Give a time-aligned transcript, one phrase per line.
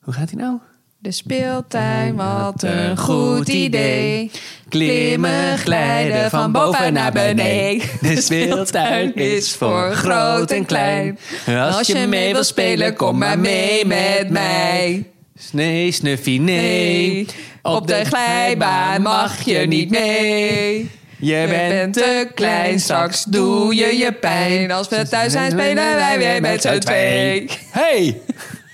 [0.00, 0.58] Hoe gaat hij nou?
[0.98, 4.30] De speeltuin, wat een goed idee.
[4.68, 7.88] Klimmen, glijden van boven naar beneden.
[8.08, 11.18] De speeltuin is voor groot en klein.
[11.46, 15.10] Als je mee wil spelen, kom maar mee met mij.
[15.52, 17.26] Nee, snuffie, nee.
[17.62, 20.90] Op de glijbaan mag je niet mee.
[21.18, 24.70] Je bent te klein, straks doe je je pijn.
[24.70, 27.50] Als we thuis zijn, spelen wij weer met z'n twee.
[27.70, 28.20] Hey!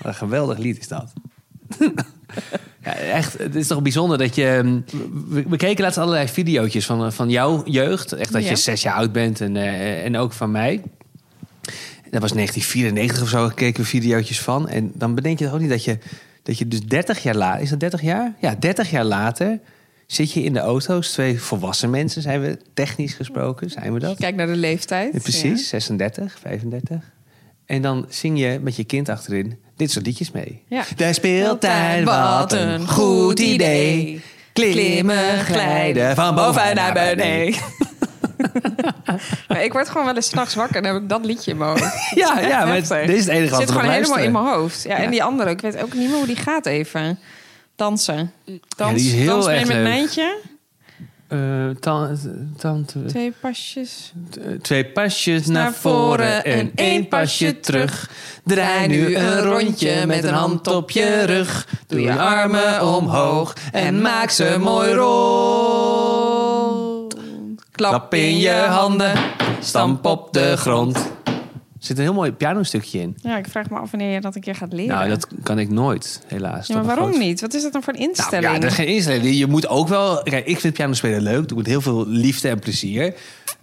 [0.07, 1.13] Wat een geweldig lied is dat.
[2.83, 4.61] Ja, echt, het is toch bijzonder dat je...
[4.63, 4.83] mm,
[5.29, 8.11] We, we keken laatst allerlei video's van, van jouw jeugd.
[8.11, 8.49] Echt dat Ja.
[8.49, 10.81] je zes jaar oud bent en, eh, en ook van mij.
[12.11, 14.69] Dat was 1994 of zo, keken we video's van.
[14.69, 15.97] En dan bedenk je toch ook niet dat je,
[16.43, 17.61] dat je dus 30 jaar later...
[17.61, 18.33] Is dat 30 jaar?
[18.41, 19.59] Ja, 30 jaar later
[20.05, 21.11] zit je in de auto's.
[21.11, 24.17] Twee volwassen mensen zijn we, technisch gesproken, zijn we dat?
[24.17, 25.13] Kijk naar de leeftijd.
[25.13, 27.11] Ja, precies, 36, 35.
[27.65, 30.63] En dan zing je met je kind achterin dit soort liedjes mee.
[30.67, 30.83] Ja.
[30.95, 34.21] De speeltuin, wat een goed idee.
[34.53, 37.55] Klimmen, glijden van boven naar beneden.
[39.47, 41.57] Maar ik word gewoon wel eens s'nachts wakker en dan heb ik dat liedje in
[41.57, 42.11] mijn hoofd.
[42.15, 44.83] Ja, ja, maar dit is het enige wat zit gewoon helemaal in mijn hoofd.
[44.83, 45.03] Ja, Ja.
[45.03, 47.19] En die andere, ik weet ook niet meer hoe die gaat even.
[47.75, 48.31] Dansen.
[48.77, 49.85] Dans, die is heel dans mee erg met leuk.
[49.85, 50.37] Mijntje.
[52.57, 54.13] Tante, Twee pasjes.
[54.41, 58.09] eh, twee pasjes naar voren en één pasje terug.
[58.43, 61.67] Draai nu een rondje met een hand op je rug.
[61.87, 64.93] Doe je armen omhoog en maak ze mooi
[65.97, 67.15] rond.
[67.71, 69.13] Klap in je handen,
[69.59, 71.11] stamp op de grond.
[71.89, 73.15] Er zit een heel mooi pianostukje in.
[73.21, 74.95] Ja, ik vraag me af wanneer je dat een keer gaat leren.
[74.95, 76.67] Nou, dat kan ik nooit, helaas.
[76.67, 77.41] ja, maar waarom groot- niet?
[77.41, 78.45] Wat is dat dan voor een Nou, instelling?
[78.51, 79.35] ja, er is geen instelling.
[79.37, 80.23] Je moet ook wel...
[80.23, 81.47] Kijk, ik vind pianospelen leuk.
[81.47, 83.13] Doe met heel veel liefde en plezier.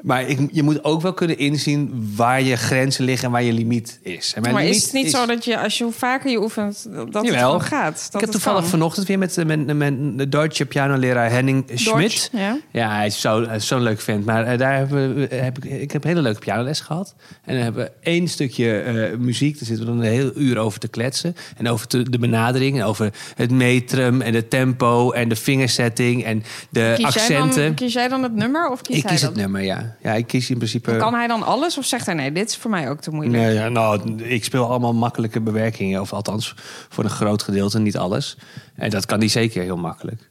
[0.03, 3.53] Maar ik, je moet ook wel kunnen inzien waar je grenzen liggen en waar je
[3.53, 4.33] limiet is.
[4.35, 6.41] En mijn maar limiet is het niet zo dat je, als je hoe vaker je
[6.43, 7.41] oefent, dat het Jawel.
[7.51, 7.95] gewoon gaat?
[7.97, 8.69] Dat ik heb het toevallig kan?
[8.69, 12.29] vanochtend weer met, eh, met, met de Duitse pianoleraar Henning Schmidt.
[12.33, 12.59] Ja.
[12.73, 14.25] Ja, hij is zo- zo'n leuk vent.
[14.25, 17.15] Maar eh, daar hebben we, heb ik, ik heb een hele leuke pianoles gehad.
[17.45, 19.59] En dan hebben we één stukje eh, muziek.
[19.59, 21.37] Daar zitten we dan een heel uur over te kletsen.
[21.57, 22.79] En over te- de benadering.
[22.81, 27.63] En over het metrum en de tempo en de fingersetting en de Kies jij, accenten.
[27.65, 29.74] dan, kies jij dan het nummer of kies ik hij kies het nummer, ja.
[30.03, 30.97] Ja, ik kies in principe...
[30.97, 33.37] Kan hij dan alles of zegt hij nee, dit is voor mij ook te moeilijk?
[33.43, 36.01] Nee, ja, nou, ik speel allemaal makkelijke bewerkingen.
[36.01, 36.55] Of althans,
[36.89, 38.37] voor een groot gedeelte, niet alles.
[38.75, 40.31] En dat kan hij zeker heel makkelijk.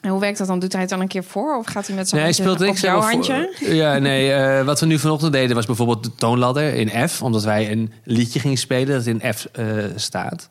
[0.00, 0.58] En hoe werkt dat dan?
[0.58, 2.56] Doet hij het dan een keer voor of gaat hij met zijn Nee, hij handje
[2.66, 3.50] speelt op jouw handje?
[3.54, 4.32] voor- Ja, nee.
[4.32, 7.22] eh, wat we nu vanochtend deden was bijvoorbeeld de toonladder in F.
[7.22, 9.66] Omdat wij een liedje gingen spelen dat in F eh,
[9.96, 10.48] staat.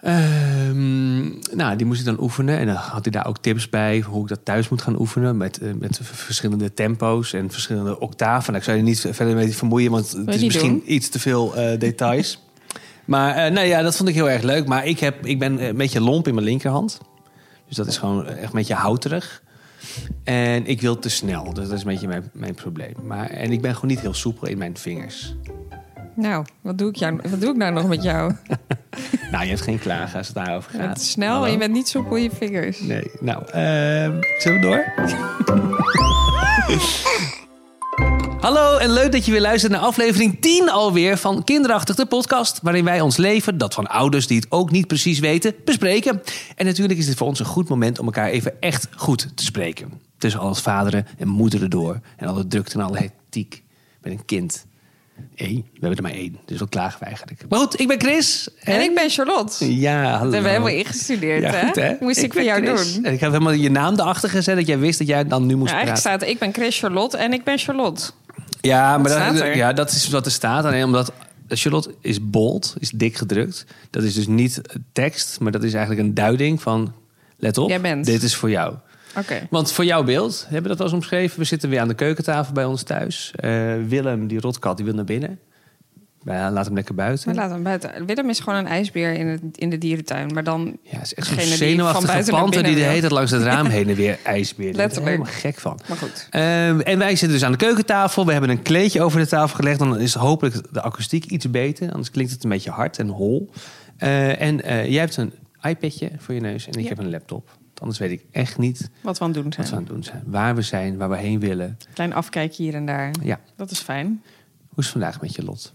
[0.00, 2.58] Ehm, nou, die moest ik dan oefenen.
[2.58, 5.36] En dan had hij daar ook tips bij hoe ik dat thuis moet gaan oefenen.
[5.36, 8.46] Met, eh, met verschillende tempo's en verschillende octaven.
[8.46, 10.92] Nou, ik zou je niet verder mee vermoeien, want het is misschien doen?
[10.92, 12.42] iets te veel eh, details.
[13.04, 14.66] maar nou ja, dat vond ik heel erg leuk.
[14.66, 17.00] Maar ik, heb, ik ben een beetje lomp in mijn linkerhand.
[17.66, 19.42] Dus dat is gewoon echt een beetje houterig.
[20.24, 21.44] En ik wil te snel.
[21.54, 22.94] Dus dat is een beetje mijn, mijn probleem.
[23.04, 25.34] Maar, en ik ben gewoon niet heel soepel in mijn vingers.
[26.14, 28.32] Nou, wat doe, ik jou, wat doe ik nou nog met jou?
[29.30, 30.86] Nou, je hebt geen klagen als het daarover Je gaat.
[30.86, 31.44] bent snel Hallo?
[31.44, 32.80] en je bent niet soepel in je vingers.
[32.80, 34.92] Nee, nou, ehm zullen we door?
[38.40, 42.58] Hallo en leuk dat je weer luistert naar aflevering 10 alweer van Kinderachtig, de podcast.
[42.62, 46.22] Waarin wij ons leven, dat van ouders die het ook niet precies weten, bespreken.
[46.56, 49.44] En natuurlijk is dit voor ons een goed moment om elkaar even echt goed te
[49.44, 50.00] spreken.
[50.18, 52.00] Tussen al het vaderen en moederen door.
[52.16, 53.62] En alle drukte en alle hectiek
[54.02, 54.66] met een kind.
[55.36, 57.42] Eén, we hebben er maar één, dus wat klagen we eigenlijk.
[57.48, 58.48] Maar goed, ik ben Chris.
[58.60, 59.76] En ik ben Charlotte.
[59.78, 60.12] Ja, hallo.
[60.12, 61.66] Dat hebben we helemaal ingestudeerd, Ja, hè?
[61.66, 61.94] goed, hè?
[62.00, 62.94] Moest ik, voor ben jou Chris.
[62.94, 63.04] doen.
[63.04, 65.56] En ik heb helemaal je naam erachter gezet dat jij wist dat jij dan nu
[65.56, 66.20] moest Ja, eigenlijk praten.
[66.20, 68.10] staat ik ben Chris Charlotte en ik ben Charlotte.
[68.60, 70.64] Ja, maar dat, ja, dat is wat er staat.
[70.64, 71.12] Alleen omdat
[71.48, 73.64] Charlotte is bold, is dik gedrukt.
[73.90, 74.60] Dat is dus niet
[74.92, 76.92] tekst, maar dat is eigenlijk een duiding van...
[77.40, 78.04] Let op, Jij bent.
[78.04, 78.74] dit is voor jou.
[79.50, 81.38] Want voor jouw beeld, hebben we dat al eens omschreven?
[81.38, 83.32] We zitten weer aan de keukentafel bij ons thuis.
[83.34, 85.38] Eh, Willem, die rotkat, die wil naar binnen.
[86.24, 87.34] Laten hem lekker buiten.
[87.34, 88.06] Laat hem buiten.
[88.06, 90.32] Willem is gewoon een ijsbeer in, het, in de dierentuin.
[90.34, 93.66] Maar dan Ja, is echt zo'n zenuwachtige panter die de hele tijd langs het raam
[93.76, 94.72] heen en weer ijsbeer.
[94.72, 95.16] Daar ben ik Letterlijk.
[95.16, 95.80] helemaal gek van.
[95.88, 96.26] Maar goed.
[96.30, 98.26] Ehm, en wij zitten dus aan de keukentafel.
[98.26, 99.78] We hebben een kleedje over de tafel gelegd.
[99.78, 101.90] Dan is hopelijk de akoestiek iets beter.
[101.90, 103.50] Anders klinkt het een beetje hard en hol.
[103.96, 105.32] Eh, en eh, jij hebt een
[105.62, 106.88] iPadje voor je neus en ik Ja.
[106.88, 107.50] heb een laptop.
[107.80, 109.74] Anders weet ik echt niet Wat we aan het doen wat we zijn.
[109.74, 110.22] aan het doen zijn.
[110.26, 111.78] Waar we zijn, waar we heen willen.
[111.92, 113.14] Klein afkijkje hier en daar.
[113.22, 113.40] Ja.
[113.56, 114.06] Dat is fijn.
[114.68, 115.72] Hoe is het vandaag met je lot?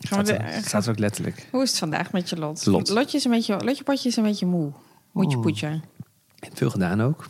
[0.00, 1.46] Gaan we Staat, de, staat er ook letterlijk.
[1.50, 2.66] hoe is het vandaag met je lot?
[2.66, 2.88] Lot.
[2.88, 4.72] Lotje is een beetje, Lotje Potje is een beetje moe.
[5.12, 5.42] Moetje Oh.
[5.42, 5.68] poetje.
[5.68, 5.80] Je
[6.48, 7.28] hebt veel gedaan ook.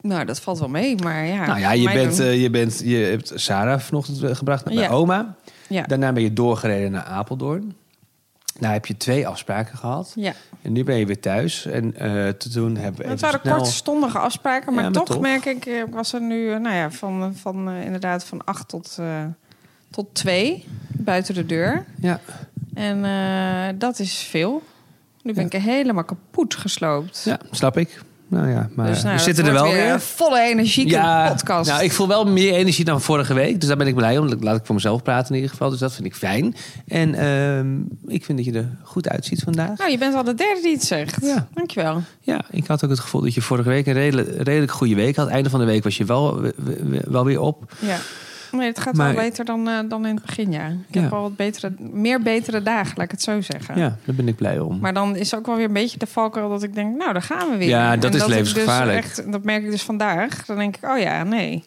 [0.00, 1.46] Nou, dat valt wel mee, maar ja.
[1.46, 4.80] nou ja, je, bent, eh, je, bent, je hebt Sarah vanochtend eh, gebracht naar Ja.
[4.80, 5.36] bij oma.
[5.68, 5.82] ja.
[5.82, 7.74] Daarna ben je doorgereden naar Apeldoorn.
[8.58, 10.12] Nou heb je twee afspraken gehad.
[10.14, 10.32] Ja.
[10.62, 11.66] En nu ben je weer thuis.
[11.66, 13.56] En eh, toen hebben we Het waren snel...
[13.56, 15.20] kortstondige afspraken, maar, Ja, maar toch, toch.
[15.20, 18.96] merk ik, eh, was er nu, eh, nou ja, van, van inderdaad van acht tot,
[19.00, 19.24] eh
[19.90, 21.84] tot twee buiten de deur.
[22.00, 22.20] Ja.
[22.74, 24.62] En dat is veel.
[25.22, 25.56] Nu ben Ja.
[25.58, 27.22] ik helemaal kapot gesloopt.
[27.24, 28.02] ja, snap ik.
[28.30, 30.00] Nou ja, maar dus nou, we zitten er wel weer.
[30.00, 31.70] volle energieke podcast.
[31.70, 33.58] Nou, ik voel wel meer energie dan vorige week.
[33.60, 34.28] Dus daar ben ik blij om.
[34.40, 35.70] Laat ik voor mezelf praten in ieder geval.
[35.70, 36.54] Dus dat vind ik fijn.
[36.86, 37.76] En ehm,
[38.06, 39.78] ik vind dat je er goed uitziet vandaag.
[39.78, 41.16] Nou, je bent al de derde die het zegt.
[41.20, 41.48] Ja.
[41.54, 42.02] Dankjewel.
[42.20, 45.16] Ja, ik had ook het gevoel dat je vorige week een redelijk, redelijk goede week
[45.16, 45.28] had.
[45.28, 47.72] Einde van de week was je wel, we- we- wel weer op.
[47.78, 47.96] Ja.
[48.52, 50.66] Nee, het gaat Maar- wel beter dan, eh, dan in het begin, ja.
[50.66, 51.00] Ik Ja.
[51.02, 53.78] heb al wat betere, meer betere dagen, laat ik het zo zeggen.
[53.78, 54.78] Ja, daar ben ik blij om.
[54.78, 57.22] Maar dan is ook wel weer een beetje de valkuil dat ik denk, nou, daar
[57.22, 57.68] gaan we weer.
[57.68, 59.02] Ja, dat En is levensgevaarlijk.
[59.02, 60.44] Dus echt, dat merk ik dus vandaag.
[60.46, 61.62] Dan denk ik, oh ja, nee.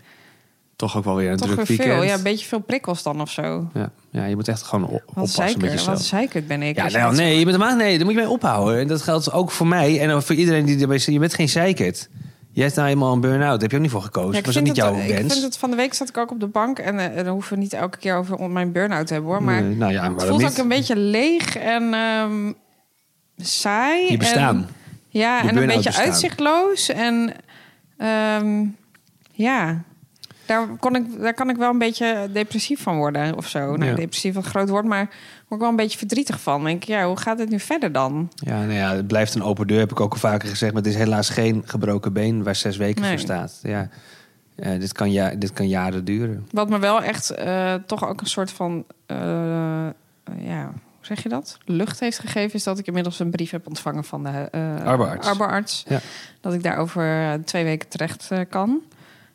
[0.76, 1.98] Toch ook wel weer een Toch druk weer weekend.
[2.00, 2.04] veel.
[2.08, 3.70] Ja, een beetje veel prikkels dan of zo.
[3.74, 3.92] ja.
[4.10, 6.12] ja, je moet echt gewoon o- Wat oppassen met zeiker, jezelf.
[6.34, 6.76] wat ben ik.
[6.76, 8.80] Ja, nou, nee, je bent nee, daar moet je mee ophouden.
[8.80, 11.14] En dat geldt ook voor mij en voor iedereen die erbij zit.
[11.14, 12.10] Je bent geen zeikert.
[12.54, 13.62] Jij hebt nou eenmaal een burn-out.
[13.62, 14.32] Heb je ook niet voor gekozen.
[14.32, 15.34] Ja, ik dat was niet jouw Ik wens.
[15.34, 16.80] vind het van de week zat ik ook op de bank.
[16.80, 19.44] En eh, dan hoeven we niet elke keer over mijn burn-out te hebben hoor.
[19.44, 22.52] Maar Nee, nou ja, het voelt ook een beetje leeg en ehm,
[23.38, 24.12] saai.
[24.12, 24.56] Je bestaan.
[24.56, 24.68] En,
[25.10, 26.06] ja, Je en een beetje bestaan.
[26.06, 26.90] uitzichtloos.
[26.90, 27.34] En
[27.98, 28.66] ehm,
[29.32, 29.82] ja,
[30.52, 33.60] daar, kon ik, daar kan ik wel een beetje depressief van worden of zo.
[33.76, 33.96] Nou, Ja.
[33.96, 35.16] depressief wat groot woord, maar word
[35.50, 36.56] ik wel een beetje verdrietig van.
[36.56, 38.32] Dan denk ik, ja, hoe gaat het nu verder dan?
[38.36, 40.74] Ja, nou ja, het blijft een open deur, heb ik ook al vaker gezegd.
[40.74, 43.12] Maar het is helaas geen gebroken been waar zes weken Nee.
[43.12, 43.60] voor staat.
[43.64, 43.90] Ja,
[44.56, 46.48] dit, kan ja, dit kan jaren duren.
[46.52, 49.18] Wat me wel echt eh, toch ook een soort van, eh,
[50.38, 50.64] ja,
[50.98, 51.58] hoe zeg je dat?
[51.66, 54.48] Lucht heeft gegeven, is dat ik inmiddels een brief heb ontvangen van de
[54.86, 55.28] Arboarts.
[55.28, 55.84] arboarts.
[55.88, 56.00] Ja.
[56.42, 58.80] Dat ik daar over twee weken terecht kan.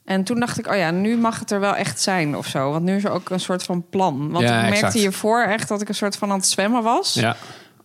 [0.07, 2.71] En toen dacht ik, oh ja, nu mag het er wel echt zijn of zo.
[2.71, 4.31] Want nu is er ook een soort van plan.
[4.31, 4.95] Want Ja, ik merkte exact.
[4.95, 7.15] hiervoor echt dat ik een soort van aan het zwemmen was.
[7.15, 7.37] Ja.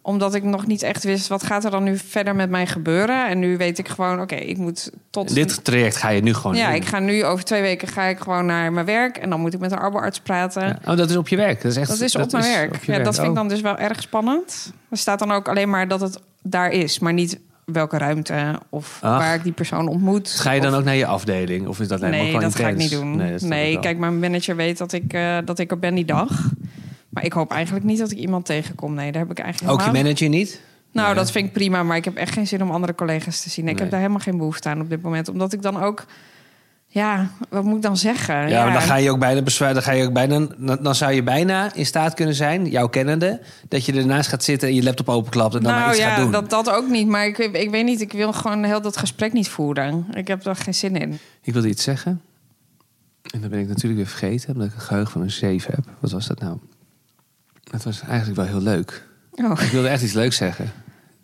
[0.04, 3.28] Omdat ik nog niet echt wist, wat gaat er dan nu verder met mij gebeuren?
[3.28, 5.34] En nu weet ik gewoon, oké, ik moet tot...
[5.34, 6.76] Dit traject ga je nu gewoon ja, doen.
[6.76, 9.18] ik ga nu over twee weken ga ik gewoon naar mijn werk.
[9.18, 10.68] En dan moet ik met een arboarts praten.
[10.68, 10.78] Ja.
[10.92, 11.62] Oh, dat is op je werk.
[11.62, 11.90] Dat is echt.
[11.90, 12.74] Dat is op mijn werk.
[12.76, 13.04] op Ja, werk.
[13.04, 13.38] dat vind ik Oh.
[13.38, 14.74] dan dus wel erg spannend.
[14.90, 18.98] Er staat dan ook alleen maar dat het daar is, maar niet welke ruimte of
[19.02, 19.18] Ach.
[19.18, 20.30] waar ik die persoon ontmoet.
[20.30, 21.68] Ga je dan Of- ook naar je afdeling?
[21.68, 23.22] Of is dat alleen Nee, dat ga ik niet doen.
[23.40, 26.50] Nee, kijk, mijn manager weet dat ik, eh, dat ik er ben die dag.
[27.10, 28.94] Maar ik hoop eigenlijk niet dat ik iemand tegenkom.
[28.94, 30.62] Nee, daar heb ik eigenlijk Ook je helemaal- manager niet?
[30.92, 31.16] Nou, Nee.
[31.16, 33.68] dat vind ik prima, maar ik heb echt geen zin om andere collega's te zien.
[33.68, 35.30] Ik heb daar helemaal geen behoefte aan op dit moment.
[35.30, 36.06] Omdat ik dan ook...
[36.94, 38.50] Ja, wat moet ik dan zeggen?
[38.50, 39.74] Ja, maar dan ga je ook bijna bezwaar.
[39.74, 40.48] Dan ga je ook bijna.
[40.58, 44.44] Dan, dan zou je bijna in staat kunnen zijn, jouw kennende, dat je ernaast gaat
[44.44, 46.32] zitten en je laptop openklapt en dan maar nou iets ja, gaat doen.
[46.32, 47.08] Dat, dat ook niet.
[47.08, 50.06] Maar ik, ik weet niet, ik wil gewoon heel dat gesprek niet voeren.
[50.14, 51.20] Ik heb er geen zin in.
[51.42, 52.22] Ik wilde iets zeggen.
[53.34, 55.86] En dan ben ik natuurlijk weer vergeten, omdat ik een geheugen van een 7 heb.
[56.00, 56.58] Wat was dat nou?
[57.64, 59.08] Dat was eigenlijk wel heel leuk.
[59.32, 59.62] Oh.
[59.62, 60.72] Ik wilde echt iets leuks zeggen.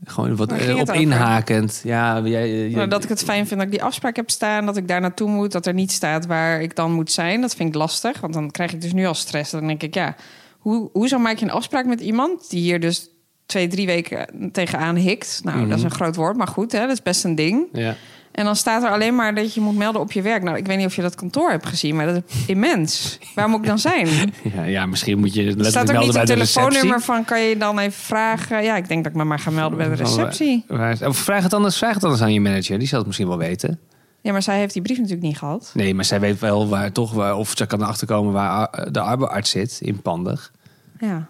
[0.05, 1.81] Gewoon wat eh, op inhakend.
[1.83, 4.65] Ja, jij, jij- Nou, dat ik het fijn vind dat ik die afspraak heb staan.
[4.65, 5.51] Dat ik daar naartoe moet.
[5.51, 7.41] Dat er niet staat waar ik dan moet zijn.
[7.41, 8.19] Dat vind ik lastig.
[8.19, 9.51] Want dan krijg ik dus nu al stress.
[9.51, 10.15] Dan denk ik, ja,
[10.57, 12.49] hoe, hoezo maak je een afspraak met iemand...
[12.49, 13.09] die hier dus
[13.45, 15.39] twee, drie weken tegenaan hikt?
[15.43, 15.69] Nou, Mhm.
[15.69, 17.67] dat is een groot woord, maar goed, hè, dat is best een ding.
[17.73, 17.95] Ja.
[18.37, 20.43] En dan staat er alleen maar dat je moet melden op je werk.
[20.43, 23.19] Nou, ik weet niet of je dat kantoor hebt gezien, maar dat is immens.
[23.35, 24.07] Waar moet ik dan zijn?
[24.55, 26.81] Ja, ja, misschien moet je Er letterlijk staat ook melden niet bij een de telefoonnummer
[26.97, 27.13] receptie.
[27.15, 27.25] van...
[27.25, 28.63] kan je dan even vragen?
[28.63, 30.65] Ja, ik denk dat ik me maar ga melden bij de Van, receptie.
[31.05, 32.79] Of vraag het, anders, vraag het anders aan je manager.
[32.79, 33.79] Die zal het misschien wel weten.
[34.21, 35.71] Ja, maar zij heeft die brief natuurlijk niet gehad.
[35.73, 38.91] Nee, maar zij weet wel waar toch waar, of ze kan erachter komen waar ar-
[38.91, 40.51] de arbeidsarts zit in Pandig.
[40.99, 41.27] Ja.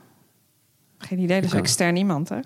[0.98, 1.60] Geen idee, dus Oké.
[1.60, 2.38] extern iemand, hè?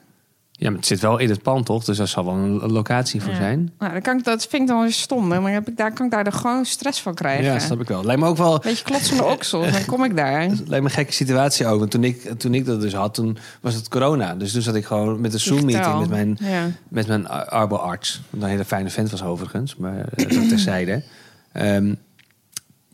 [0.61, 1.83] Ja, maar het zit wel in het pand, toch?
[1.83, 3.37] Dus daar zal wel een een locatie voor Ja.
[3.37, 3.71] zijn.
[3.79, 5.29] Nou, dan kan ik, dat vind ik dan weer stom.
[5.29, 7.43] Dan heb ik daar, kan ik daar er gewoon stress van krijgen.
[7.43, 8.03] Ja, snap ik wel.
[8.05, 10.39] Lijkt me ook wel Beetje klotsende oksels, dan kom ik daar.
[10.47, 11.79] lijkt me een gekke situatie ook.
[11.79, 14.35] Want toen ik, toen ik dat dus had, toen was het corona.
[14.35, 16.67] Dus toen zat ik gewoon met een Zoom-meeting met mijn, Ja.
[16.87, 18.21] met mijn arbo-arts.
[18.39, 21.03] Een hele fijne vent was overigens, maar eh, dat terzijde.
[21.51, 21.93] Ehm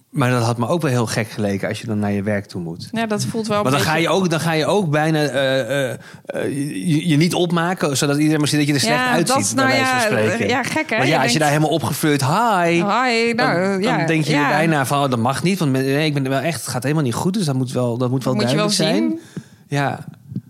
[0.10, 2.46] maar dat had me ook wel heel gek geleken als je dan naar je werk
[2.46, 2.90] toe moet.
[2.92, 5.60] ja, dat voelt wel Maar dan ga, je ook, dan ga je ook bijna eh,
[5.60, 5.92] eh,
[6.26, 6.44] eh,
[6.88, 9.56] je, je niet opmaken, zodat iedereen maar ziet dat je er slecht Ja, uitziet.
[9.56, 10.98] dat, nou ja, ja, gek hè?
[10.98, 14.34] Maar ja, als je daar helemaal opgefleurd, hi, Hi, nou, dan, ja, dan denk je
[14.34, 14.50] ja.
[14.50, 15.60] bijna van, oh, dat mag niet.
[15.60, 17.34] Want nee, ik ben er wel echt, het gaat helemaal niet goed.
[17.34, 19.10] Dus dat moet wel, dat moet wel moet je wel duidelijk zijn.
[19.10, 19.46] zien.
[19.68, 20.06] Ja,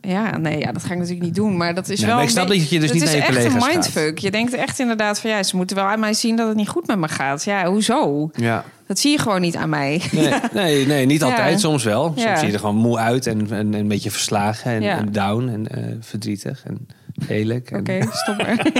[0.07, 1.57] Ja, nee, ja, dat ga ik natuurlijk niet doen.
[1.57, 2.17] Maar dat is Nee, wel.
[2.19, 3.61] ik een snap beetje- dat je dus het niet is naar je echt collega's een
[3.61, 3.71] gaat.
[3.73, 4.17] mindfuck.
[4.19, 6.67] Je denkt echt inderdaad van ja, ze moeten wel aan mij zien dat het niet
[6.69, 7.43] goed met me gaat.
[7.43, 8.29] Ja, hoezo?
[8.35, 8.63] ja.
[8.87, 10.01] Dat zie je gewoon niet aan mij.
[10.11, 11.25] Nee, nee, nee, niet Ja.
[11.25, 11.59] altijd.
[11.59, 12.03] Soms wel.
[12.05, 12.35] Soms Ja.
[12.37, 15.67] zie je er gewoon moe uit en, en, en een beetje verslagen en down en
[15.67, 16.87] eh, verdrietig en
[17.27, 17.71] lelijk.
[17.71, 18.65] En- Oké, stop maar.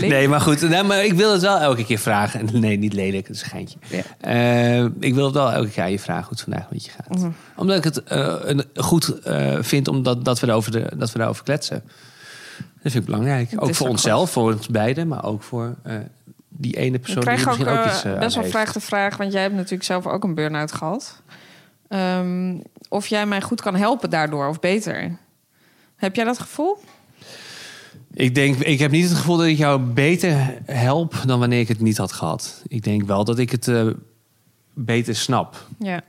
[0.00, 0.68] Nee, maar goed.
[0.68, 2.40] Nee, maar ik wil het wel elke keer vragen.
[2.40, 3.78] En Nee, niet lelijk, dat is een geintje.
[3.88, 4.02] Ja.
[4.20, 6.90] Eh, ik wil het wel elke keer aan je vragen hoe het vandaag met je
[6.90, 7.18] gaat.
[7.18, 7.30] Mhm.
[7.56, 11.18] Omdat ik het eh, een, goed eh, vind omdat, dat, we daarover de, dat we
[11.18, 11.82] daarover kletsen.
[12.82, 13.50] Dat vind ik belangrijk.
[13.50, 15.08] Het Ook voor onszelf, voor ons beiden.
[15.08, 15.74] Maar ook voor
[16.48, 19.16] die ene Ik persoon krijg die ook, misschien ook iets best wel vraag de vraag,
[19.16, 21.22] want jij hebt natuurlijk zelf ook een burn-out gehad.
[21.88, 22.54] Ehm,
[22.88, 25.16] of jij mij goed kan helpen daardoor, of beter.
[25.96, 26.78] Heb jij dat gevoel?
[28.14, 31.68] Ik denk, ik heb niet het gevoel dat ik jou beter help dan wanneer ik
[31.68, 32.62] het niet had gehad.
[32.68, 33.86] Ik denk wel dat ik het eh,
[34.74, 35.66] beter snap.
[35.78, 36.00] Ja.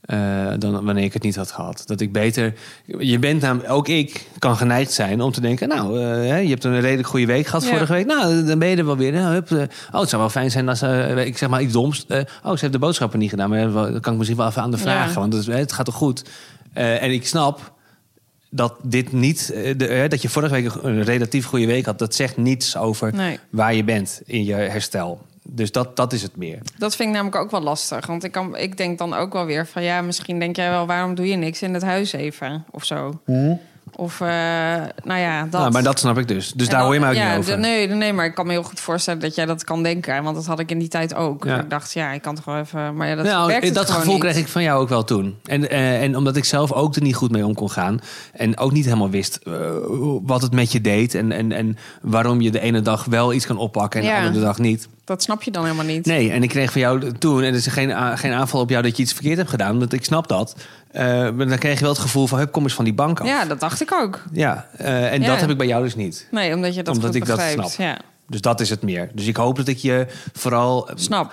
[0.00, 1.82] eh, dan wanneer ik het niet had gehad.
[1.86, 2.54] Dat ik beter.
[2.98, 5.68] Je bent namelijk, ook ik kan geneigd zijn om te denken.
[5.68, 7.68] Nou, eh, je hebt een redelijk goede week gehad Ja.
[7.70, 8.06] vorige week.
[8.06, 9.12] Nou, dan ben je er wel weer.
[9.12, 9.50] Nou, hup,
[9.92, 10.82] oh, het zou wel fijn zijn als
[11.16, 12.06] ik zeg maar iets doms.
[12.08, 12.18] oh,
[12.52, 13.50] ze heeft de boodschappen niet gedaan.
[13.50, 15.12] Maar dat kan ik misschien wel even aan de vragen.
[15.12, 15.18] Ja.
[15.20, 16.24] Want het, het gaat toch goed.
[16.72, 17.72] En ik snap
[18.54, 19.50] dat dit niet.
[19.50, 21.98] eh, de, eh, dat je vorige week een relatief goede week had.
[21.98, 23.38] Dat zegt niets over Nee.
[23.50, 25.20] waar je bent in je herstel.
[25.42, 26.58] Dus dat, dat is het meer.
[26.78, 28.06] Dat vind ik namelijk ook wel lastig.
[28.06, 29.82] Want ik, kan, ik denk dan ook wel weer van...
[29.82, 30.86] ja, misschien denk jij wel...
[30.86, 32.64] waarom doe je niks in het huis even?
[32.70, 33.20] Of zo.
[33.96, 34.28] Of, eh,
[35.04, 35.60] nou ja, dat.
[35.60, 36.52] Nou, maar dat snap ik dus.
[36.52, 37.58] Dus En daar dan- hoor je mij ook ja, niet over.
[37.58, 40.22] Nee, nee, maar ik kan me heel goed voorstellen dat jij dat kan denken.
[40.22, 41.44] Want dat had ik in die tijd ook.
[41.44, 41.60] Ja.
[41.60, 42.96] Ik dacht, ja, ik kan toch wel even...
[42.96, 44.22] Maar ja, dat nou, werkt dat gevoel niet.
[44.22, 45.38] kreeg ik van jou ook wel toen.
[45.44, 48.00] En, eh, en omdat ik zelf ook er niet goed mee om kon gaan.
[48.32, 49.52] En ook niet helemaal wist eh,
[50.22, 51.14] wat het met je deed.
[51.14, 54.44] En, en, en waarom je de ene dag wel iets kan oppakken en de andere
[54.44, 54.88] dag niet.
[55.04, 56.06] Dat snap je dan helemaal niet.
[56.06, 58.82] Nee, en ik kreeg van jou toen, en er is geen, geen aanval op jou
[58.82, 60.56] dat je iets verkeerd hebt gedaan, want ik snap dat.
[60.90, 63.20] Eh, maar dan kreeg je wel het gevoel van, hup, kom eens van die bank
[63.20, 63.26] af.
[63.26, 64.22] Ja, dat dacht ik ook.
[64.32, 65.26] Ja, eh, en Ja.
[65.26, 66.28] dat heb ik bij jou dus niet.
[66.30, 67.70] Nee, omdat je dat Omdat ik dat snap.
[67.70, 69.10] Ja, Dus dat is het meer.
[69.14, 71.32] Dus ik hoop dat ik je vooral eh, snap.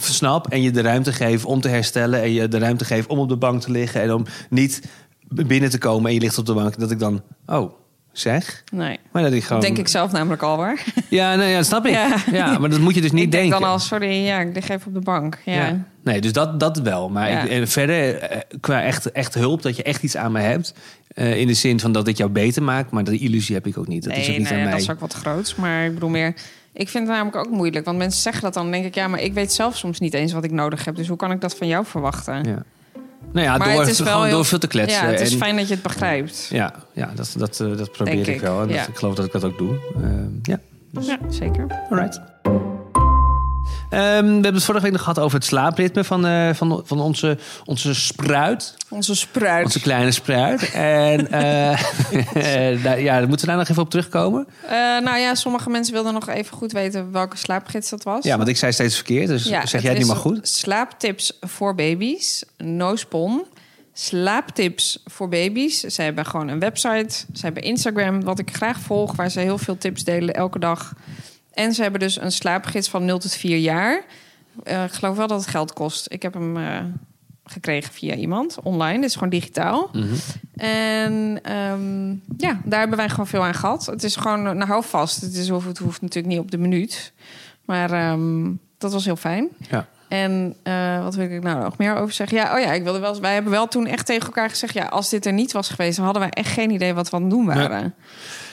[0.00, 3.18] snap en je de ruimte geef om te herstellen en je de ruimte geeft om
[3.18, 4.82] op de bank te liggen en om niet
[5.28, 7.72] binnen te komen en je ligt op de bank dat ik dan oh
[8.12, 8.98] zeg Nee.
[9.12, 10.78] maar dat ik gewoon Dat denk ik zelf namelijk al hoor.
[11.08, 12.16] ja nee ja dat snap ik ja.
[12.32, 12.58] Ja.
[12.58, 14.68] maar dat moet je dus niet ik denk denken dan al, sorry, ja, ik lig
[14.68, 15.38] even op de bank.
[15.44, 15.52] Ja.
[15.54, 15.84] Ja.
[16.04, 17.08] Nee, dus dat, dat wel.
[17.08, 17.42] Maar Ja.
[17.42, 20.74] ik, en verder, eh, qua echt, echt hulp, dat je echt iets aan me hebt.
[21.14, 22.90] eh, in de zin van dat ik jou beter maak.
[22.90, 24.04] Maar die illusie heb ik ook niet.
[24.04, 24.72] Dat is ook nee, niet nee, aan mij.
[24.72, 25.54] dat is ook wat groots.
[25.54, 26.34] Maar ik bedoel meer...
[26.74, 27.84] Ik vind het namelijk ook moeilijk.
[27.84, 28.54] Want mensen zeggen dat.
[28.54, 30.96] Dan denk ik, ja, maar ik weet zelf soms niet eens wat ik nodig heb.
[30.96, 32.44] Dus hoe kan ik dat van jou verwachten?
[32.44, 32.62] Ja.
[33.32, 35.02] Nou ja, Maar door, het is wel gewoon heel- door veel te kletsen.
[35.06, 36.48] Ja, het is en- fijn dat je het begrijpt.
[36.50, 38.60] Ja, ja dat, dat, eh, dat probeer ik ik, wel.
[38.62, 39.74] En dat- ik geloof dat ik dat ook doe.
[39.96, 40.10] Eh,
[40.42, 40.58] ja,
[41.00, 41.66] Ja, zeker.
[41.90, 42.20] alright.
[43.92, 47.00] Ehm, we hebben het vorige week nog gehad over het slaapritme van, eh, van, van
[47.00, 48.74] onze, onze spruit.
[48.88, 49.64] Onze spruit.
[49.64, 50.70] Onze kleine spruit.
[50.72, 54.46] En eh, daar, ja, moeten we daar nog even op terugkomen?
[54.62, 58.24] Eh, nou ja, sommige mensen wilden nog even goed weten welke slaapgids dat was.
[58.24, 59.28] Ja, want ik zei steeds verkeerd.
[59.28, 60.48] Dus zeg jij het nu maar goed?
[60.48, 62.44] Slaaptips voor baby's.
[62.56, 63.44] No spon.
[63.92, 65.80] Slaaptips voor baby's.
[65.80, 67.14] Ze hebben gewoon een website.
[67.32, 70.92] Ze hebben Instagram, wat ik graag volg, waar ze heel veel tips delen elke dag.
[71.52, 74.04] En ze hebben dus een slaapgids van 0 tot 4 jaar.
[74.62, 76.06] Eh, ik geloof wel dat het geld kost.
[76.08, 76.78] Ik heb hem eh,
[77.44, 79.00] gekregen via iemand online.
[79.00, 79.90] Dit is gewoon digitaal.
[79.92, 80.14] Mhm.
[80.56, 83.86] En ehm, ja, daar hebben wij gewoon veel aan gehad.
[83.86, 85.20] Het is gewoon, nou hou vast.
[85.20, 87.12] Het, is, het hoeft natuurlijk niet op de minuut.
[87.64, 89.48] Maar ehm, dat was heel fijn.
[89.70, 89.86] Ja.
[90.08, 92.36] En eh, wat wil ik nou nog meer over zeggen?
[92.36, 93.20] Ja, oh ja, ik wilde wel.
[93.20, 95.96] Wij hebben wel toen echt tegen elkaar gezegd: ja, als dit er niet was geweest,
[95.96, 97.80] dan hadden wij echt geen idee wat we aan het doen waren.
[97.80, 97.90] Nee,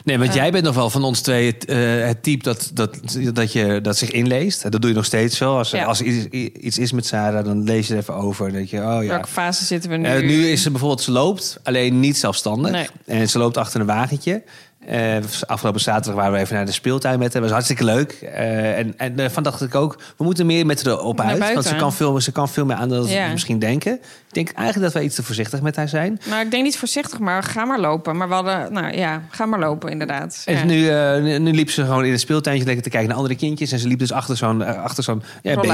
[0.03, 2.97] want jij bent nog wel van ons twee het, eh, het type dat, dat,
[3.33, 4.71] dat, je, dat zich inleest.
[4.71, 5.57] Dat doe je nog steeds wel.
[5.57, 5.83] Als, Ja.
[5.85, 8.51] als er iets, iets is met Sarah, dan lees je er even over.
[8.51, 9.07] Denk je, oh ja.
[9.09, 10.05] Welke fase zitten we nu?
[10.05, 12.71] Eh, nu is ze bijvoorbeeld, ze loopt, alleen niet zelfstandig.
[12.71, 12.87] Nee.
[13.05, 14.43] En ze loopt achter een wagentje.
[14.87, 15.15] Eh,
[15.45, 17.41] afgelopen zaterdag waren we even naar de speeltuin met haar.
[17.41, 18.11] Dat was hartstikke leuk.
[18.11, 21.53] Eh, en en daarvan dacht ik ook, we moeten meer met haar op uit.
[21.53, 23.31] Want ze kan, veel, ze kan veel meer aan dan we Ja.
[23.31, 23.99] misschien denken.
[24.29, 26.19] Ik denk eigenlijk dat wij iets te voorzichtig met haar zijn.
[26.25, 28.17] Nou, ik denk niet voorzichtig, maar ga maar lopen.
[28.17, 30.41] Maar we hadden, nou ja, ga maar lopen inderdaad.
[30.45, 30.63] En Ja.
[30.63, 33.35] nu, eh, nu, nu liep ze gewoon in het speeltuintje lekker te kijken naar andere
[33.35, 33.71] kindjes.
[33.71, 35.51] En ze liep dus achter zo'n eh, achter zo'n ja.
[35.57, 35.67] Een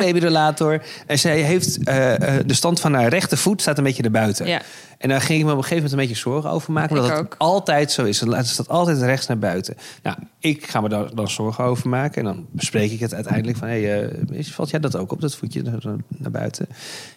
[0.00, 0.82] babyrollator.
[1.06, 2.14] En zij heeft eh,
[2.46, 4.46] de stand van haar rechtervoet staat een beetje naar buiten.
[4.46, 4.60] Ja.
[4.98, 6.96] En daar ging ik me op een gegeven moment een beetje zorgen over maken.
[6.96, 7.18] Omdat ook.
[7.18, 8.20] het altijd zo is.
[8.20, 9.74] Het staat altijd rechts naar buiten.
[10.02, 12.18] Nou, ik ga me daar dan zorgen over maken.
[12.18, 13.68] En dan bespreek ik het uiteindelijk van...
[13.68, 16.66] Hey, valt jij dat ook op, dat voetje naar, naar buiten?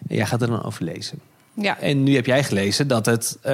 [0.08, 1.18] En jij gaat er dan over lezen.
[1.54, 1.78] ja.
[1.80, 3.52] En nu heb jij gelezen dat het eh,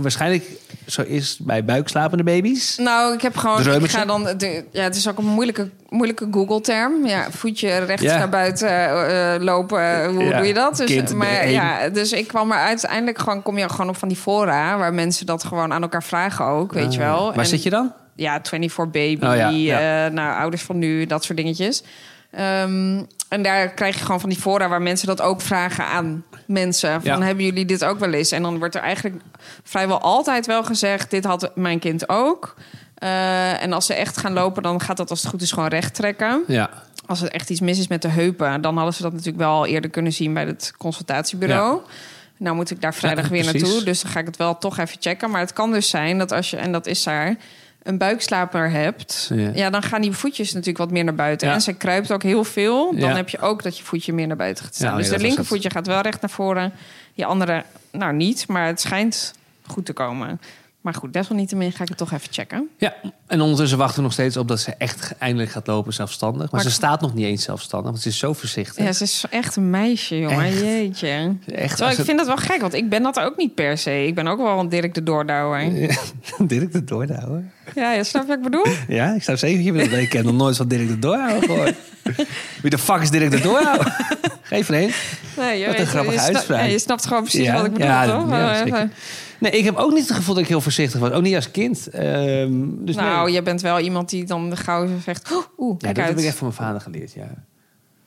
[0.00, 0.44] waarschijnlijk
[0.86, 2.76] zo is bij buikslapende baby's.
[2.76, 3.82] Nou, ik heb gewoon.
[3.82, 4.24] Ik ga dan.
[4.36, 7.06] De, ja, het is ook een moeilijke, moeilijke Google-term.
[7.06, 8.18] Ja, voetje rechts Ja.
[8.18, 10.10] naar buiten eh, lopen.
[10.14, 10.76] Hoe Ja, doe je dat?
[10.76, 11.50] Dus, kind, maar een.
[11.50, 13.42] ja, dus ik kwam er uiteindelijk gewoon.
[13.42, 16.72] Kom je gewoon op van die fora waar mensen dat gewoon aan elkaar vragen ook,
[16.72, 17.26] weet je wel?
[17.26, 17.92] Waar En- zit je dan?
[18.14, 19.26] Ja, 24 baby.
[19.26, 21.82] Oh ja, eh, nou, ouders van nu, dat soort dingetjes.
[22.38, 26.24] Ehm, en daar krijg je gewoon van die fora waar mensen dat ook vragen aan
[26.46, 27.02] mensen.
[27.02, 27.26] Van, Ja.
[27.26, 28.32] hebben jullie dit ook wel eens?
[28.32, 29.22] En dan wordt er eigenlijk
[29.62, 31.10] vrijwel altijd wel gezegd...
[31.10, 32.54] dit had mijn kind ook.
[32.94, 35.68] Eh, en als ze echt gaan lopen, dan gaat dat als het goed is gewoon
[35.68, 36.42] recht trekken.
[36.46, 36.70] Ja.
[37.06, 38.60] Als er echt iets mis is met de heupen...
[38.60, 41.80] dan hadden ze dat natuurlijk wel eerder kunnen zien bij het consultatiebureau.
[42.36, 43.62] Nou moet ik daar vrijdag Ja, weer precies.
[43.62, 43.84] naartoe.
[43.84, 45.30] Dus dan ga ik het wel toch even checken.
[45.30, 47.36] Maar het kan dus zijn dat als je, en dat is daar,
[47.88, 49.30] een buikslaper hebt...
[49.34, 49.50] Ja.
[49.54, 49.70] Ja.
[49.70, 51.48] dan gaan die voetjes natuurlijk wat meer naar buiten.
[51.48, 51.54] Ja.
[51.54, 52.90] En ze kruipt ook heel veel.
[52.90, 53.16] Dan Ja.
[53.16, 54.96] heb je ook dat je voetje meer naar buiten gaat staan.
[54.96, 56.72] Dus de linkervoetje gaat wel recht naar voren.
[57.14, 58.48] Die andere, nou niet.
[58.48, 59.34] Maar het schijnt
[59.66, 60.40] goed te komen.
[60.80, 62.68] Maar goed, desalniettemin ga ik het toch even checken.
[62.78, 62.94] ja,
[63.26, 66.40] en ondertussen wachten we nog steeds op dat ze echt eindelijk gaat lopen zelfstandig.
[66.40, 68.84] Maar, Maar ze ik- staat nog niet eens zelfstandig, want ze is zo voorzichtig.
[68.84, 70.44] Ja, ze is echt een meisje, jongen.
[70.44, 70.60] Echt.
[70.60, 71.06] Jeetje.
[71.46, 73.78] Echt, Terwijl ik het- vind dat wel gek, want ik ben dat ook niet per
[73.78, 74.06] se.
[74.06, 75.60] Ik ben ook wel een Dirk de Doordouwer.
[75.80, 75.96] Ja,
[76.38, 77.42] Dirk de Doordouwer.
[77.74, 78.66] Ja, je snapt wat ik bedoel?
[78.88, 80.00] Ja, ik zou zeker bedoelen.
[80.00, 81.74] Ik heb nog nooit van Dirk de Doordouwer gehoord.
[82.62, 83.96] Wie de fuck is Dirk de Doordouwer?
[84.42, 84.90] Geef er een.
[85.36, 86.60] Nee, je Wat een weet- grappige je sna- uitspraak.
[86.60, 88.86] ja, je snapt gewoon precies wat ik bedoel, ja, toch?
[89.40, 91.10] Ja, Nee, ik heb ook niet het gevoel dat ik heel voorzichtig was.
[91.10, 91.88] Ook niet als kind.
[91.88, 93.34] Ehm, dus nou, nee.
[93.34, 95.32] je bent wel iemand die dan gauw zegt...
[95.32, 96.08] "Oh, Oeh, Ja, dat uit.
[96.08, 97.28] heb ik echt van mijn vader geleerd, ja.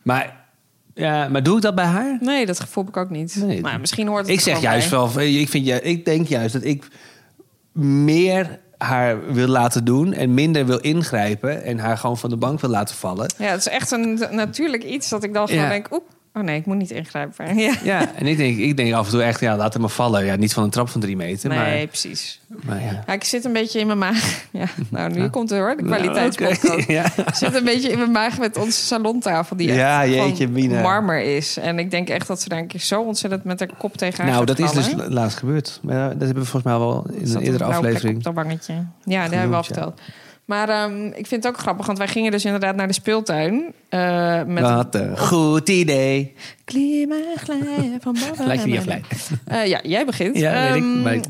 [0.01, 0.43] Maar,
[0.93, 2.17] ja, maar doe ik dat bij haar?
[2.21, 3.35] Nee, dat gevoel heb ik ook niet.
[3.45, 3.61] Nee.
[3.61, 5.00] maar misschien hoort het Ik zeg juist bij.
[5.00, 6.88] wel, ik, vind, ju- ik denk juist dat ik
[7.73, 12.59] meer haar wil laten doen en minder wil ingrijpen en haar gewoon van de bank
[12.61, 13.33] wil laten vallen.
[13.38, 15.69] Ja, het is echt een natuurlijk iets dat ik dan gewoon Ja.
[15.69, 15.88] denk...
[15.91, 16.01] Oeh,
[16.33, 17.57] oh nee, ik moet niet ingrijpen.
[17.57, 17.73] Ja.
[17.83, 20.25] Ja, en ik denk, ik denk af en toe echt, ja, laat hem maar vallen.
[20.25, 22.39] Ja, niet van een trap van drie meter, Nee, maar, precies.
[22.63, 23.03] maar ja.
[23.07, 24.39] Ja, ik zit een beetje in mijn maag.
[24.51, 25.27] Ja, nou, nu Ja.
[25.29, 27.17] komt het hoor, de Nou, kwaliteitspodcast.
[27.27, 30.53] Ik zit een beetje in mijn maag met onze salontafel die Ja, echt jeetje, van
[30.53, 30.81] Mina.
[30.81, 31.57] marmer is.
[31.57, 34.23] En ik denk echt dat ze daar een keer zo ontzettend met haar kop tegen
[34.23, 35.79] haar Nou, dat is dus laatst gebeurd.
[35.83, 38.15] Maar dat hebben we volgens mij wel in een eerdere aflevering.
[38.17, 38.73] op dat wangetje.
[39.03, 40.01] Ja, dat hebben we al verteld.
[40.45, 43.74] Maar ehm, ik vind het ook grappig, want wij gingen dus inderdaad naar de speeltuin.
[43.89, 46.33] eh, met Wat een goed idee.
[46.65, 48.48] Klimaaglij van boven.
[48.48, 48.88] Lijkt je niet.
[49.45, 50.38] Eh, ja, jij begint.
[50.38, 50.83] Ja, weet ik,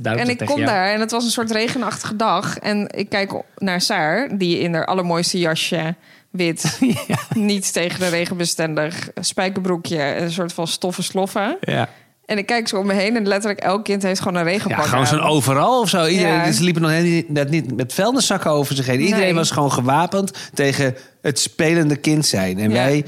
[0.06, 0.66] Ehm, en ik kom jou.
[0.72, 2.58] daar en het was een soort regenachtige dag.
[2.58, 5.96] En ik kijk naar Saar, die in haar allermooiste jasje,
[6.30, 6.80] wit,
[7.34, 11.58] niet tegen de regen bestendig, spijkerbroekje, en een soort van stoffen sloffen.
[11.62, 11.90] Ja.
[12.26, 14.52] En ik kijk zo om me heen en letterlijk elk kind heeft gewoon een Ja,
[14.52, 16.06] regenpak gewoon zo'n overal of zo.
[16.06, 16.52] Iedereen, Ja.
[16.52, 19.00] Ze liepen nog net niet, net niet met vuilniszakken over zich heen.
[19.00, 19.34] Iedereen Nee.
[19.34, 22.60] was gewoon gewapend tegen het spelende kind zijn.
[22.60, 22.76] En Ja.
[22.76, 23.06] wij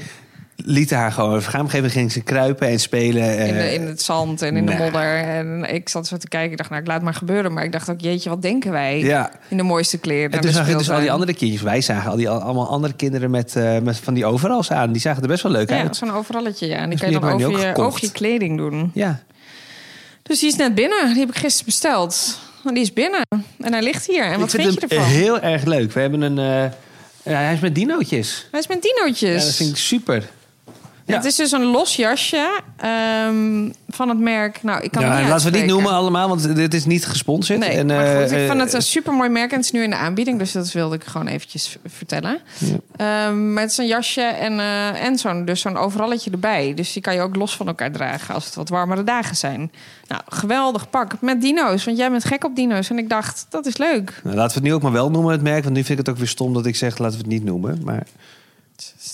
[0.56, 1.60] lieten haar gewoon even gaan.
[1.60, 3.38] Op een gegeven moment ging ze kruipen en spelen.
[3.38, 5.18] In, de, eh, in het zand en in de modder.
[5.18, 6.50] En ik zat zo te kijken.
[6.50, 7.52] Ik dacht, nou, ik laat maar gebeuren.
[7.52, 8.98] Maar ik dacht ook, jeetje, wat denken wij?
[8.98, 9.30] ja.
[9.48, 10.30] In de mooiste kleren.
[10.32, 11.62] En toen zag je dus al die andere kindjes.
[11.62, 14.92] Wij zagen al die, allemaal andere kinderen met, eh, met van die overals aan.
[14.92, 15.96] Die zagen er best wel leuk Ja, uit.
[15.96, 16.76] zo'n overalletje, ja.
[16.76, 18.90] En die Dus kan je dan over je, over je kleding doen.
[18.94, 19.22] Ja.
[20.22, 21.06] Dus die is net binnen.
[21.08, 22.38] Die heb ik gisteren besteld.
[22.64, 23.20] En die is binnen.
[23.60, 24.24] En hij ligt hier.
[24.24, 25.10] En wat ik vind, vind je ervan?
[25.10, 25.92] heel erg leuk.
[25.92, 26.38] We hebben een...
[26.38, 26.70] eh,
[27.32, 28.48] ja, hij is met dinootjes.
[28.50, 29.40] Hij is met dinootjes.
[29.42, 30.30] Ja, dat vind ik super.
[31.06, 31.16] Ja.
[31.16, 34.62] Het is dus een los jasje ehm, van het merk.
[34.62, 37.06] Nou, ik kan Ja, het niet laten we niet noemen allemaal, want dit is niet
[37.06, 37.58] gesponsord.
[37.58, 39.82] Nee, En, maar goed, ik vind eh, het een supermooi merk en het is nu
[39.82, 40.38] in de aanbieding.
[40.38, 42.38] Dus dat wilde ik gewoon eventjes vertellen.
[42.58, 43.30] Ja.
[43.30, 46.74] Maar het is een jasje en, eh, en zo'n dus zo'n overalletje erbij.
[46.74, 49.72] Dus die kan je ook los van elkaar dragen als het wat warmere dagen zijn.
[50.08, 51.84] Nou, geweldig pak met dino's.
[51.84, 52.90] Want jij bent gek op dino's.
[52.90, 54.20] En ik dacht, dat is leuk.
[54.22, 55.62] Nou, laten we het nu ook maar wel noemen, het merk.
[55.62, 57.44] Want nu vind ik het ook weer stom dat ik zeg, laten we het niet
[57.44, 57.80] noemen.
[57.84, 58.06] Maar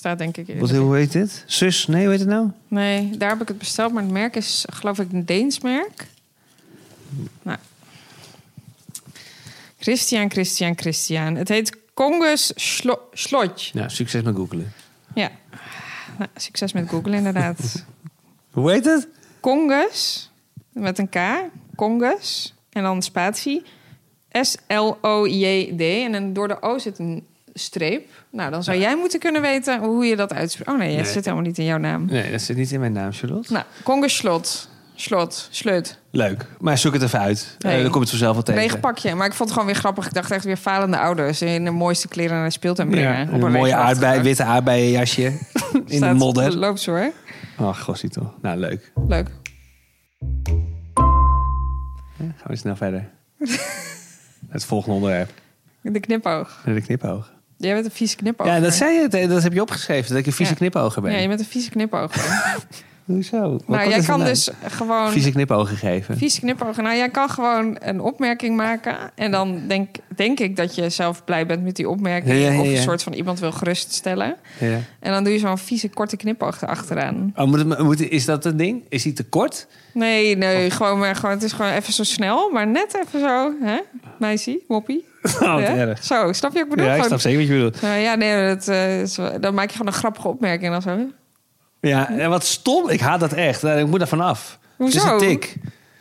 [0.00, 0.60] staat denk ik...
[0.60, 1.44] wat, hoe heet dit?
[1.46, 1.86] Sus?
[1.86, 2.50] Nee, hoe heet het nou?
[2.68, 3.92] Nee, daar heb ik het besteld.
[3.92, 6.06] Maar het merk is geloof ik een Deens merk.
[7.42, 7.58] Nou.
[9.78, 11.34] Christian, Christian, Christian.
[11.36, 13.70] Het heet Kongus Schlo- Slotj.
[13.72, 14.72] Ja, succes met googelen.
[15.14, 15.30] Ja.
[16.18, 17.84] Nou, succes met Google inderdaad.
[18.50, 19.08] Hoe heet het?
[19.40, 20.30] Kongus,
[20.72, 21.18] met een K.
[21.74, 22.54] Kongus.
[22.72, 23.62] En dan spatie.
[24.30, 25.80] S-L-O-J-D.
[25.80, 28.08] En dan door de O zit een streep.
[28.30, 30.70] Nou, dan zou jij moeten kunnen weten hoe je dat uitspreekt.
[30.70, 31.12] Oh nee, het Nee.
[31.12, 32.04] zit helemaal niet in jouw naam.
[32.04, 33.52] Nee, dat zit niet in mijn naam, Charlotte.
[33.52, 34.68] Nou, Kongus Slot.
[35.50, 35.98] Slut.
[36.10, 36.46] Leuk.
[36.58, 37.56] Maar zoek het even uit.
[37.58, 37.76] Nee.
[37.76, 38.60] Eh, dan komt het vanzelf wel tegen.
[38.60, 39.14] Regenpakje.
[39.14, 40.06] Maar ik vond het gewoon weer grappig.
[40.06, 41.42] Ik dacht echt weer falende ouders.
[41.42, 43.26] In de mooiste kleren naar de speeltuin brengen.
[43.26, 45.32] Ja, Op een mooie aardbei, witte aardbeienjasje
[45.86, 46.56] in de modder.
[46.56, 47.12] Loopt zo hoor.
[47.58, 48.34] Oh, gossie toch.
[48.42, 48.92] Nou, leuk.
[49.08, 49.28] Leuk.
[52.18, 53.08] Ja, gaan we snel verder.
[54.48, 55.30] het volgende onderwerp.
[55.82, 56.62] De knipoog.
[56.64, 57.32] De knipoog.
[57.60, 58.46] Jij bent een vieze knipoog.
[58.46, 59.26] Ja, dat zei je.
[59.28, 60.08] Dat heb je opgeschreven.
[60.10, 60.58] Dat ik een vieze Ja.
[60.58, 61.12] knipoger ben.
[61.12, 62.12] Ja, je bent een vieze knipoog.
[63.12, 63.40] Hoezo?
[63.50, 64.26] Wat nou, jij kan vandaan?
[64.26, 65.10] dus gewoon...
[65.10, 66.16] Vieze knipogen geven.
[66.16, 66.82] Vieze knipogen.
[66.82, 68.96] Nou, jij kan gewoon een opmerking maken.
[69.14, 72.34] En dan denk, denk ik dat je zelf blij bent met die opmerking.
[72.34, 74.36] Ja, ja, ja, Of een soort van iemand wil geruststellen.
[74.58, 74.78] Ja.
[75.00, 77.32] En dan doe je zo'n vieze korte knipoog erachteraan.
[77.36, 78.82] Oh, moet het, moet, is dat een ding?
[78.88, 79.66] Is die te kort?
[79.92, 82.50] Nee, nee, gewoon, maar gewoon, het is gewoon even zo snel.
[82.50, 83.78] Maar net even zo, hè?
[84.18, 85.08] Meisje, moppie.
[85.40, 85.76] Oh, Ja?
[85.76, 86.04] erg.
[86.04, 86.86] Zo, snap je wat ik bedoel?
[86.86, 87.80] Ja, ik snap zeker wat je bedoelt.
[87.80, 91.06] Nou ja, nee, dat, eh, dan maak je gewoon een grappige opmerking en dan zo.
[91.80, 92.88] Ja, en wat stom.
[92.88, 93.64] Ik haat dat echt.
[93.64, 94.58] Ik moet daar vanaf.
[94.78, 95.56] Het is een tik.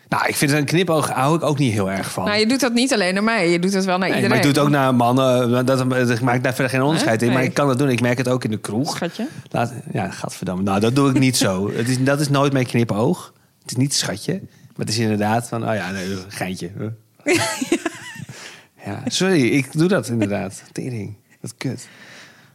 [0.09, 2.25] Nou, ik vind een knipoog hou ik ook niet heel erg van.
[2.25, 4.29] Nou, je doet dat niet alleen naar mij, je doet het wel naar Nee, iedereen.
[4.29, 5.65] maar ik doe het ook naar mannen.
[5.65, 7.33] Dat, dat maakt daar verder geen onderscheid in.
[7.33, 7.89] Maar ik kan dat doen.
[7.89, 8.95] Ik merk het ook in de kroeg.
[8.95, 9.27] Schatje.
[9.49, 10.63] Laat, ja, gadverdamme.
[10.63, 11.71] Nou, dat doe ik niet zo.
[11.73, 13.33] Het is, dat is nooit mijn knipoog.
[13.61, 14.33] Het is niet schatje.
[14.33, 16.69] Maar het is inderdaad van, oh ja, nee, een geintje.
[18.85, 19.47] Ja, sorry.
[19.47, 20.63] Ik doe dat inderdaad.
[20.71, 21.15] Tering.
[21.41, 21.87] Wat kut.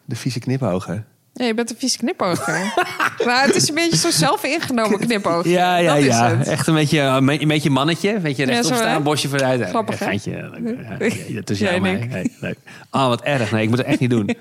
[0.04, 1.06] De vieze knipogen.
[1.36, 2.72] Ja, je bent een vies knipoger.
[3.26, 5.44] maar het is een beetje zo'n zelf-ingenomen knipoog.
[5.46, 6.42] Ja, ja, dat is ja.
[6.44, 8.20] Echt een beetje een beetje- een beetje mannetje.
[8.20, 9.00] Weet je, Ja, rechtop zo, staan, hè?
[9.00, 9.60] bosje vooruit.
[9.60, 10.04] Ja, Grappig, hè?
[10.04, 10.30] geintje.
[10.30, 12.30] Ja, ja, tussen jou en mij.
[12.40, 12.56] Leuk.
[12.90, 13.50] Oh, wat erg.
[13.50, 14.28] Nee, ik moet het echt niet doen.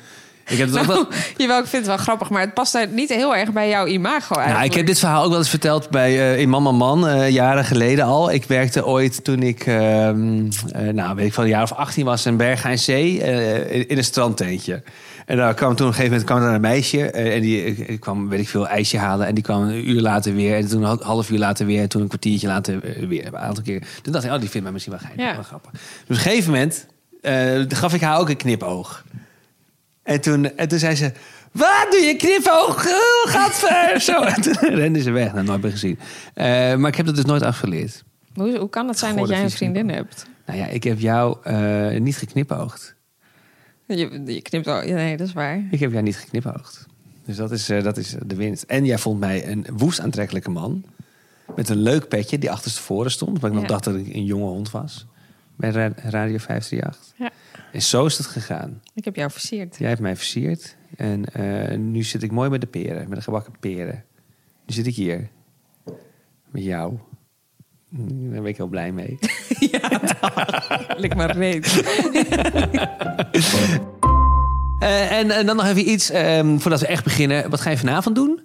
[0.48, 0.96] Ik heb het ook wel...
[0.96, 3.86] Nou, jawel, ik vind het wel grappig, maar het past niet heel erg bij jouw
[3.86, 4.54] imago eigenlijk.
[4.54, 7.30] Nou, ik heb dit verhaal ook wel eens verteld bij, eh, in Man Man eh,
[7.30, 8.32] jaren geleden al.
[8.32, 12.06] Ik werkte ooit toen ik, ehm, eh, nou weet ik wel, een jaar of 18
[12.06, 14.84] was in Berg aan Zee in, in een strandtentje.
[15.26, 18.30] En daar kwam toen op een gegeven moment kwam er een meisje en die kwam,
[18.30, 19.28] weet ik veel, ijsje halen.
[19.28, 21.90] En die kwam een uur later weer en toen een half uur later weer en
[21.90, 23.84] toen een kwartiertje later weer, een aantal keer.
[24.02, 25.34] Toen dacht ik, oh, die vindt mij misschien wel geinig, Ja.
[25.34, 25.72] wel grappig.
[25.72, 26.88] Dus op een gegeven moment
[27.74, 29.04] gaf ik haar ook een knipoog.
[30.04, 31.12] En toen, en toen zei ze...
[31.52, 32.86] Wat doe je knipoog?
[32.88, 34.02] Oh, gadver!
[34.12, 34.22] Zo.
[34.22, 35.34] En toen rende ze weg.
[35.34, 36.00] Nou, nooit meer gezien.
[36.34, 38.04] Eh, maar ik heb dat dus nooit afgeleerd.
[38.34, 40.26] Hoe, hoe kan het zijn Goh, dat dat jij een vriendin hebt?
[40.46, 42.96] Nou ja, ik heb jou eh, niet geknipoogd.
[43.88, 44.82] Je, je knipt al.
[44.82, 45.64] Nee, dat is waar.
[45.72, 46.86] Ik heb jou niet geknipoogd.
[47.26, 48.64] Dus dat is, eh, dat is de winst.
[48.64, 50.84] En jij vond mij een woest aantrekkelijke man.
[51.56, 53.42] Met een leuk petje die achterstevoren stond.
[53.42, 55.06] Maar ik nog dacht dat ik een jonge hond was.
[55.56, 57.14] Bij Ra- Radio 538.
[57.18, 57.30] Ja.
[57.74, 58.82] En zo is het gegaan.
[58.94, 59.76] Ik heb jou versierd.
[59.78, 60.76] Jij hebt mij versierd.
[60.96, 63.10] En eh, nu zit ik mooi met de peren.
[63.10, 64.04] Met de gebakken peren.
[64.66, 65.30] Nu zit ik hier.
[66.52, 66.98] Met jou.
[67.90, 69.20] Mm, Daar ben ik heel blij mee.
[71.04, 71.72] Lik maar reet.
[74.80, 77.50] Eh, en, en dan nog even iets, ehm, voordat we echt beginnen.
[77.50, 78.42] Wat ga je vanavond doen?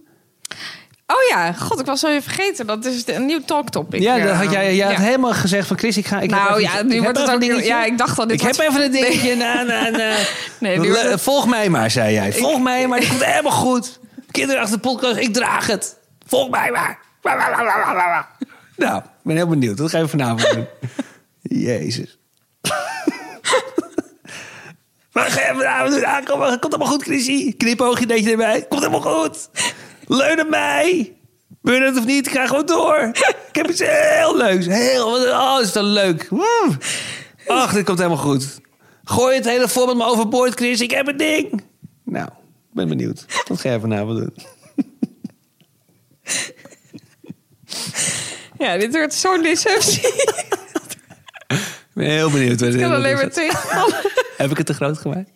[1.13, 2.67] Oh ja, god, ik was zo even vergeten.
[2.67, 4.01] Dat is een nieuw talktopic.
[4.01, 5.03] ja, dat had jij, jij had Ja.
[5.03, 6.21] helemaal gezegd van Chris, ik ga...
[6.21, 7.35] Ik Nou ja, nu ik wordt het ook...
[7.35, 7.65] een dingetje.
[7.65, 9.35] Ja, ik dacht al, dit Ik heb even een dingetje.
[9.37, 10.15] Na, na, na.
[10.61, 12.33] Nee, het- Volg mij maar, zei jij.
[12.33, 13.99] Volg mij maar, het komt helemaal goed.
[14.31, 15.97] Kinderen achter de podcast, ik draag het.
[16.27, 16.99] Volg mij maar.
[18.77, 19.79] Nou, ik ben heel benieuwd.
[19.79, 20.67] Wat ga je vanavond doen?
[21.67, 22.19] Jezus.
[25.13, 26.05] Wat ga je vanavond doen?
[26.05, 27.57] Ah, kom, komt allemaal goed, Chrissy.
[27.57, 28.67] Knipoogje deed erbij.
[28.69, 29.49] Komt helemaal goed.
[30.09, 31.13] Leun mij.
[31.61, 32.27] Wil je het of niet?
[32.27, 32.99] Ik ga gewoon door.
[33.49, 34.67] Ik heb iets heel leuks.
[34.67, 36.27] Heel, oh, is dat leuk.
[36.31, 36.77] Woe.
[37.47, 38.61] Ach, dit komt helemaal goed.
[39.05, 40.81] Gooi het hele voorbeeld maar overboord, Chris.
[40.81, 41.63] Ik heb een ding.
[42.05, 43.25] Nou, ik ben benieuwd.
[43.47, 44.35] Wat ga jij vanavond doen?
[48.59, 50.07] Ja, dit wordt zo'n deceptie.
[51.49, 52.61] Ik ben heel benieuwd.
[52.61, 54.01] Ik kan alleen maar tegenvallen.
[54.37, 55.31] Heb ik het te groot gemaakt?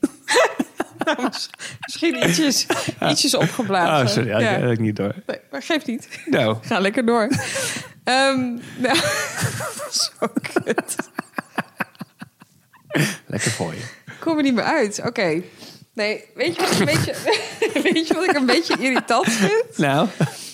[1.80, 2.66] Misschien ietsjes,
[3.08, 4.06] ietsjes opgeblazen.
[4.06, 4.28] Oh, sorry.
[4.28, 4.52] Ja, Ja.
[4.52, 5.14] Dat heb ik niet door.
[5.26, 6.08] Nee, maar geeft niet.
[6.26, 7.28] Nou, Ga lekker door.
[8.04, 8.96] Ehm nou,
[10.00, 10.96] zo kut.
[13.26, 13.82] lekker voor je.
[14.20, 15.00] Kom er niet meer uit.
[15.06, 15.42] Oké.
[15.94, 17.14] Nee, weet je, wat ik een beetje,
[17.92, 19.64] weet je wat ik een beetje irritant vind?
[19.76, 20.08] Nou,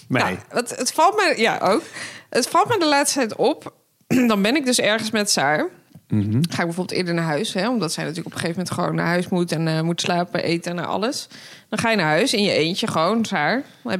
[0.09, 0.23] mij.
[0.23, 1.83] Nou, het, het valt me, ja ook.
[2.31, 3.75] Het valt me de laatste tijd op.
[4.29, 5.69] Dan ben ik dus ergens met Saar.
[6.09, 6.33] Mhm.
[6.33, 8.95] Ga ik bijvoorbeeld eerder naar huis, hè, omdat zij natuurlijk op een gegeven moment gewoon
[8.95, 11.29] naar huis moet en eh, moet slapen, eten en alles.
[11.69, 13.25] Dan ga je naar huis in je eentje, gewoon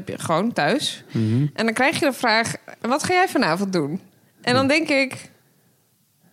[0.07, 1.05] je gewoon thuis.
[1.13, 1.47] Mhm.
[1.55, 4.01] En dan krijg je de vraag: wat ga jij vanavond doen?
[4.41, 5.31] En dan denk ik,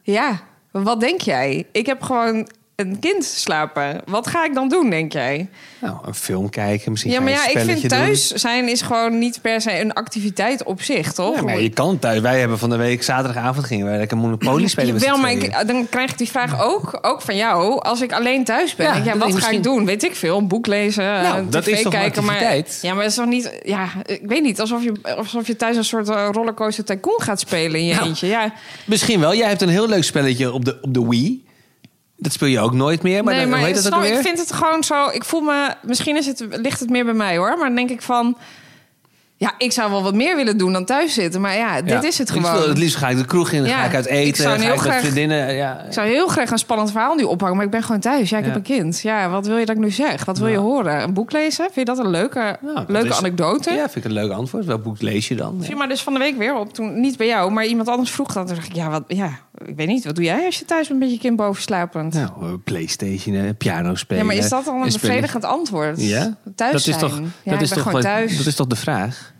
[0.01, 1.67] ja, wat denk jij?
[1.71, 4.01] Ik heb gewoon een kind slapen.
[4.05, 5.49] Wat ga ik dan doen, denk jij?
[5.81, 9.41] Nou, een film kijken, misschien Ja, maar ja, ik vind thuis zijn is gewoon niet
[9.41, 11.35] per se een activiteit op zich, toch?
[11.35, 12.19] Ja, maar je kan thuis.
[12.19, 14.99] Wij hebben van de week zaterdagavond gingen wij lekker Monopoly spelen.
[14.99, 17.81] z'n maar ik, dan krijg ik die vraag ook, ook van jou.
[17.81, 19.85] Als ik alleen thuis ben, Ja, ik, wat ga misschien- ik doen?
[19.85, 22.23] Weet ik veel, een boek lezen, Nou, eh, dat tv is toch een kijken.
[22.23, 22.41] Maar,
[22.81, 23.51] ja, maar het is toch niet...
[23.63, 27.39] Ja, ik weet niet, alsof je, alsof je thuis een soort eh, rollercoaster tycoon gaat
[27.39, 28.27] spelen in je Nou, eentje.
[28.27, 28.53] Ja,
[28.85, 29.35] Misschien wel.
[29.35, 31.44] Jij hebt een heel leuk spelletje op de, op de Wii.
[32.17, 33.23] Dat speel je ook nooit meer.
[33.23, 34.21] Maar, nee, dan, maar heet dat ook ik alweer?
[34.21, 35.09] vind het gewoon zo...
[35.09, 35.73] Ik voel me...
[35.81, 37.49] Misschien is het, ligt het meer bij mij, hoor.
[37.57, 38.37] Maar dan denk ik van...
[39.37, 41.41] Ja, ik zou wel wat meer willen doen dan thuis zitten.
[41.41, 42.03] Maar ja, dit Ja.
[42.03, 42.69] is het Ik wil- gewoon.
[42.69, 44.59] het liefst ga ik de kroeg in, dan Ja, ga ik uit ik eten, zou
[44.59, 45.53] ga ik met vriendinnen.
[45.55, 45.83] Ja.
[45.87, 48.29] Ik zou heel graag een spannend verhaal nu ophangen, maar ik ben gewoon thuis.
[48.29, 48.99] Ja, ik heb een kind.
[49.01, 50.25] Ja, wat wil je dat ik nu zeg?
[50.25, 51.01] Wat wil je horen?
[51.03, 51.63] Een boek lezen?
[51.63, 53.71] Vind je dat een leuke, Nou, leuke is- anekdote?
[53.71, 54.65] Ja, vind ik een leuk antwoord.
[54.65, 55.57] Welk boek lees je dan?
[55.61, 56.73] Viel maar dus van de week weer op.
[56.73, 58.47] Toen niet bij jou, maar iemand anders vroeg dat.
[58.47, 59.29] Toen dacht ik, ja, wat, ja,
[59.65, 60.05] ik weet niet.
[60.05, 62.13] Wat doe jij als je thuis bent met je kind boven slapend?
[62.13, 64.21] Nou, eh, Playstation, eh, piano spelen.
[64.21, 65.07] ja, maar is dat dan een en spelen.
[65.07, 66.01] bevredigend antwoord?
[66.01, 66.37] Ja?
[66.55, 66.99] Thuis dat is zijn.
[67.11, 68.37] toch, ja, dat is toch gewoon thuis.
[68.37, 69.33] Dat is toch de vraag?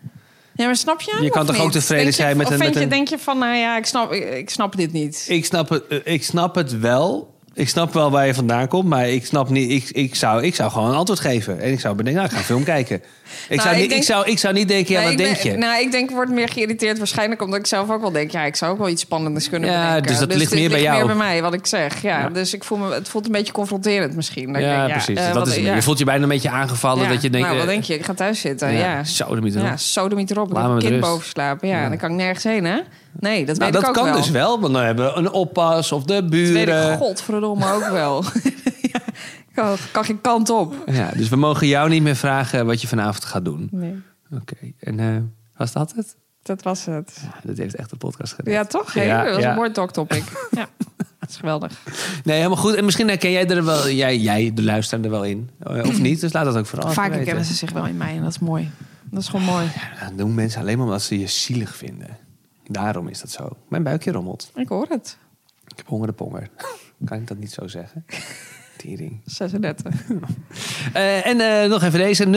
[0.57, 1.17] Ja, maar snap je?
[1.21, 2.89] Je kan Of toch ook tevreden je- zijn met of een- vind met je, een-
[2.95, 5.25] denk je van, nou ja, ik snap, ik, ik snap dit niet.
[5.29, 7.34] Ik snap het, eh, ik snap het wel.
[7.57, 9.71] Ik snap wel waar je vandaan komt, maar ik snap niet.
[9.71, 11.59] Ik, ik, zou, ik zou gewoon een antwoord geven.
[11.61, 13.01] En ik zou bedenken, nou, ik ga een film kijken.
[13.49, 15.41] Ik, zou, ik niet, denk- ik, zou, ik zou niet denken, ja, Nee, wat denk
[15.43, 15.57] ben- je?
[15.57, 18.31] Nou, ik denk, ik word meer geïrriteerd waarschijnlijk omdat ik zelf ook wel denk...
[18.31, 20.07] ja, ik zou ook wel iets spannends kunnen Ja, bedenken.
[20.11, 20.97] dus dat ligt meer bij jou.
[20.97, 22.01] meer bij mij, wat ik zeg.
[22.01, 22.29] Ja, Ja.
[22.29, 24.47] Dus ik voel me, het voelt een beetje confronterend misschien.
[24.47, 25.17] Dat ik ja, denk, precies.
[25.19, 25.63] eh, dat wat- is het.
[25.65, 25.75] ja.
[25.75, 27.03] Je voelt je bijna een beetje aangevallen.
[27.03, 27.93] Ja, dat je denkt, nou, wat eh, denk je?
[27.93, 28.77] Ik ga thuis zitten, ja.
[28.79, 29.79] Ja, Ja, de mythe ja erop.
[29.79, 30.51] sodemiet erop.
[30.51, 31.67] Laat me kind boven slapen.
[31.67, 31.89] Ja, Ja.
[31.89, 32.79] dan kan ik nergens heen, hè?
[33.19, 35.31] Nee, dat Nou, weet dat ik ook kan dus wel, want dan hebben we een
[35.31, 36.91] oppas of de Dat weet buren.
[36.91, 38.23] ik godverdomme ook wel.
[38.93, 38.99] ja,
[39.53, 40.75] kan, kan geen kant op.
[40.85, 43.67] Ja, dus we mogen jou niet meer vragen wat je vanavond gaat doen.
[43.71, 44.01] Nee,
[44.33, 45.07] Oké, en eh,
[45.57, 46.15] was dat het?
[46.41, 47.19] dat was het.
[47.21, 48.53] Ja, dat heeft echt de podcast gedaan.
[48.53, 48.93] Ja, toch?
[48.93, 50.23] Ja, dat was een mooi talktopic.
[50.51, 50.67] ja,
[51.19, 51.71] dat is geweldig.
[52.23, 52.73] Nee, helemaal goed.
[52.75, 55.49] En misschien herken jij er wel, jij, jij de luisteraar er wel in.
[55.59, 58.15] Eh, Of niet, dus laat dat ook vooral Vaak herkennen ze zich wel in mij
[58.15, 58.69] en dat is mooi.
[59.03, 59.65] Dat is gewoon mooi.
[59.99, 62.17] Ja, dat doen mensen alleen maar omdat ze je zielig vinden.
[62.67, 63.49] Daarom is dat zo.
[63.67, 64.51] Mijn buikje rommelt.
[64.55, 65.17] Ik hoor het.
[65.67, 66.49] Ik heb honger de ponger.
[67.05, 68.05] kan ik dat niet zo zeggen?
[68.77, 69.21] Tering.
[69.25, 69.93] 36.
[70.93, 72.25] Eh, en eh, nog even deze.
[72.25, 72.29] 0630548467.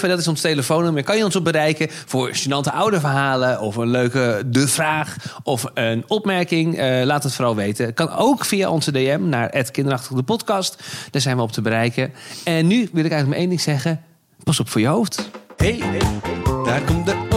[0.00, 1.02] Dat is ons telefoonnummer.
[1.02, 3.60] Kan je ons op bereiken voor gênante ouderverhalen...
[3.60, 6.78] of een leuke de vraag of een opmerking?
[6.78, 7.94] Eh, laat het vooral weten.
[7.94, 10.82] Kan ook via onze DM naar het kinderachtig de podcast.
[11.10, 12.12] Daar zijn we op te bereiken.
[12.44, 14.02] En nu wil ik eigenlijk maar één ding zeggen.
[14.42, 15.30] Pas op voor je hoofd.
[15.56, 15.82] Hey,
[16.64, 17.31] daar komt de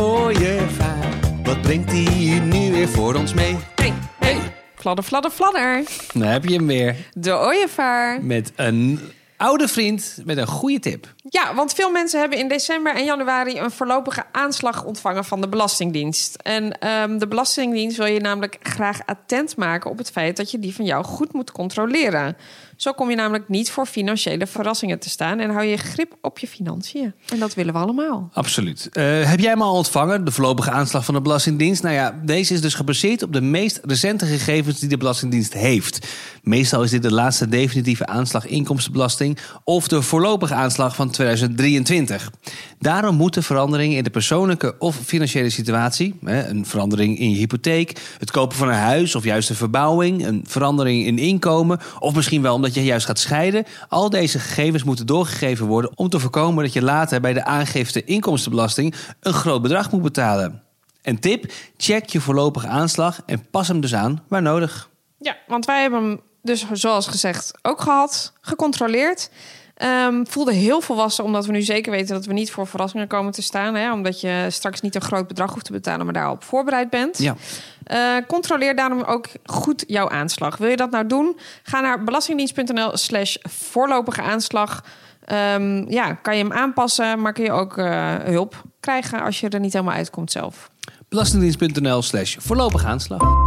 [1.66, 3.58] brengt hij hier nu weer voor ons mee?
[3.76, 4.38] Hey, hey.
[4.76, 5.84] Fladder, fladder, fladder.
[6.14, 6.96] Dan heb je hem weer.
[7.14, 8.24] De ooievaar.
[8.24, 9.00] Met een
[9.38, 11.14] oude vriend met een goede tip.
[11.30, 15.48] Ja, want veel mensen hebben in december en januari een voorlopige aanslag ontvangen van de
[15.48, 16.36] Belastingdienst.
[16.36, 20.60] En ehm, de Belastingdienst wil je namelijk graag attent maken op het feit dat je
[20.60, 22.38] die van jou goed moet controleren.
[22.76, 26.40] Zo kom je namelijk niet voor financiële verrassingen te staan en hou je grip op
[26.40, 27.14] je financiën.
[27.30, 28.30] En dat willen we allemaal.
[28.34, 28.90] Absoluut.
[28.92, 31.84] Eh, heb jij hem al ontvangen, de voorlopige aanslag van de Belastingdienst?
[31.84, 36.08] Nou ja, deze is dus gebaseerd op de meest recente gegevens die de Belastingdienst heeft.
[36.44, 42.32] Meestal is dit de laatste definitieve aanslag inkomstenbelasting of de voorlopige aanslag van 2023.
[42.80, 48.32] Daarom moeten veranderingen in de persoonlijke of financiële situatie, een verandering in je hypotheek, het
[48.32, 52.56] kopen van een huis of juist een verbouwing, een verandering in inkomen of misschien wel
[52.56, 56.74] omdat je juist gaat scheiden, al deze gegevens moeten doorgegeven worden om te voorkomen dat
[56.74, 60.64] je later bij de aangifte inkomstenbelasting een groot bedrag moet betalen.
[61.02, 64.90] En tip: check je voorlopige aanslag en pas hem dus aan waar nodig.
[65.20, 69.30] Ja, want wij hebben hem dus zoals gezegd ook gehad, gecontroleerd.
[69.76, 73.32] Ehm, voelde heel volwassen, omdat we nu zeker weten dat we niet voor verrassingen komen
[73.32, 73.76] te staan.
[73.76, 73.92] Hè?
[73.94, 77.18] Omdat je straks niet een groot bedrag hoeft te betalen, maar daarop voorbereid bent.
[77.18, 77.36] Ja.
[77.84, 80.58] Eh, controleer daarom ook goed jouw aanslag.
[80.58, 81.38] Wil je dat nou doen?
[81.64, 84.84] Ga naar belastingdienst.nl slash voorlopige aanslag.
[85.26, 89.50] Ehm, ja, kan je hem aanpassen, maar kun je ook eh, hulp krijgen als je
[89.50, 90.70] er niet helemaal uitkomt zelf.
[91.10, 93.45] Belastingdienst.nl slash voorlopig aanslag.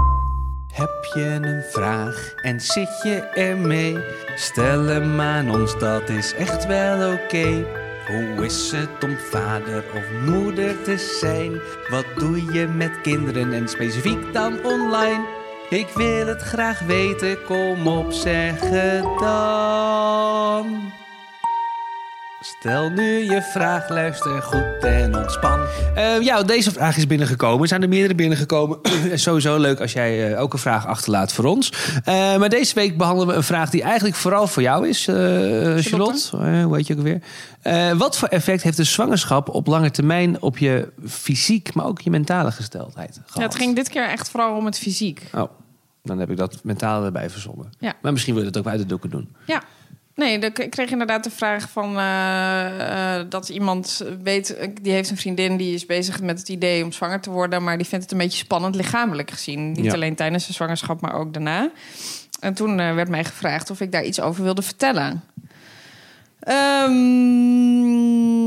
[0.72, 3.98] Heb je een vraag en zit je ermee?
[4.34, 7.66] Stel hem aan ons, dat is echt wel oké.
[8.06, 11.60] Hoe is het om vader of moeder te zijn?
[11.88, 15.26] Wat doe je met kinderen en specifiek dan online?
[15.70, 20.92] Ik wil het graag weten, kom op, zeg het dan.
[22.40, 25.60] Stel nu je vraag, luister goed en ontspan.
[25.94, 27.62] Eh, ja, deze vraag is binnengekomen.
[27.62, 28.78] Er zijn er meerdere binnengekomen.
[29.14, 31.72] Sowieso leuk als jij eh, ook een vraag achterlaat voor ons.
[32.04, 35.14] Eh, maar deze week behandelen we een vraag die eigenlijk vooral voor jou is, eh
[35.76, 36.36] Charlotte.
[36.36, 37.22] Eh, hoe heet je ook weer?
[37.60, 42.00] Eh, wat voor effect heeft de zwangerschap op lange termijn op je fysiek, maar ook
[42.00, 45.22] je mentale gesteldheid Ja, het ging dit keer echt vooral om het fysiek.
[45.34, 45.50] Oh,
[46.02, 47.72] dan heb ik dat mentaal erbij verzonnen.
[47.78, 47.94] Ja.
[48.02, 49.28] Maar misschien wil je dat ook uit de doeken doen.
[49.46, 49.62] Ja.
[50.18, 55.16] Nee, ik kreeg inderdaad de vraag van eh, eh, dat iemand weet, die heeft een
[55.16, 58.12] vriendin die is bezig met het idee om zwanger te worden, maar die vindt het
[58.12, 59.72] een beetje spannend lichamelijk gezien.
[59.72, 59.92] Niet Ja.
[59.92, 61.70] alleen tijdens de zwangerschap, maar ook daarna.
[62.40, 65.22] En toen eh, werd mij gevraagd of ik daar iets over wilde vertellen.
[66.40, 68.37] Ehm,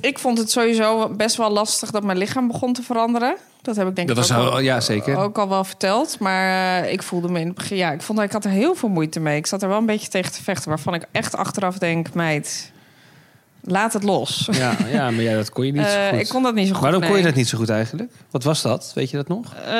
[0.00, 3.36] ik vond het sowieso best wel lastig dat mijn lichaam begon te veranderen.
[3.62, 5.16] Dat heb ik denk Dat ik was ook, al- al, ja, zeker.
[5.16, 6.18] ook al wel verteld.
[6.18, 7.76] Maar eh, ik voelde me in het begin...
[7.76, 9.36] Ja, ik vond dat ik had er heel veel moeite mee.
[9.36, 10.68] Ik zat er wel een beetje tegen te vechten.
[10.68, 12.72] Waarvan ik echt achteraf denk, meid...
[13.64, 14.48] Laat het los.
[14.52, 16.20] Ja, ja maar ja, dat kon je niet zo Eh, goed.
[16.20, 16.82] ik kon dat niet zo goed.
[16.82, 18.12] Waarom kon je dat niet zo goed eigenlijk?
[18.30, 18.92] Wat was dat?
[18.94, 19.54] Weet je dat nog?
[19.54, 19.70] Eh,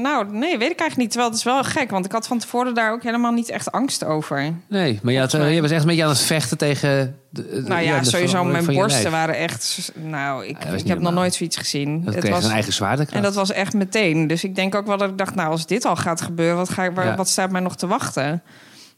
[0.00, 1.10] nou, nee, weet ik eigenlijk niet.
[1.10, 3.72] Terwijl het is wel gek, want ik had van tevoren daar ook helemaal niet echt
[3.72, 4.52] angst over.
[4.68, 7.16] Nee, maar je, had, je was echt een beetje aan het vechten tegen...
[7.30, 9.92] De, de- Nou ja, sowieso, mijn borsten waren echt...
[9.94, 12.04] Nou, ik, ik heb nog nooit zoiets gezien.
[12.04, 13.16] Dat Het kreeg was, een eigen zwaartekracht.
[13.16, 14.26] en dat was echt meteen.
[14.26, 16.56] Dus ik denk ook wel dat ik dacht, nou, als dit al gaat gebeuren...
[16.56, 18.42] wat, ga ik, waar- wat staat mij nog te wachten?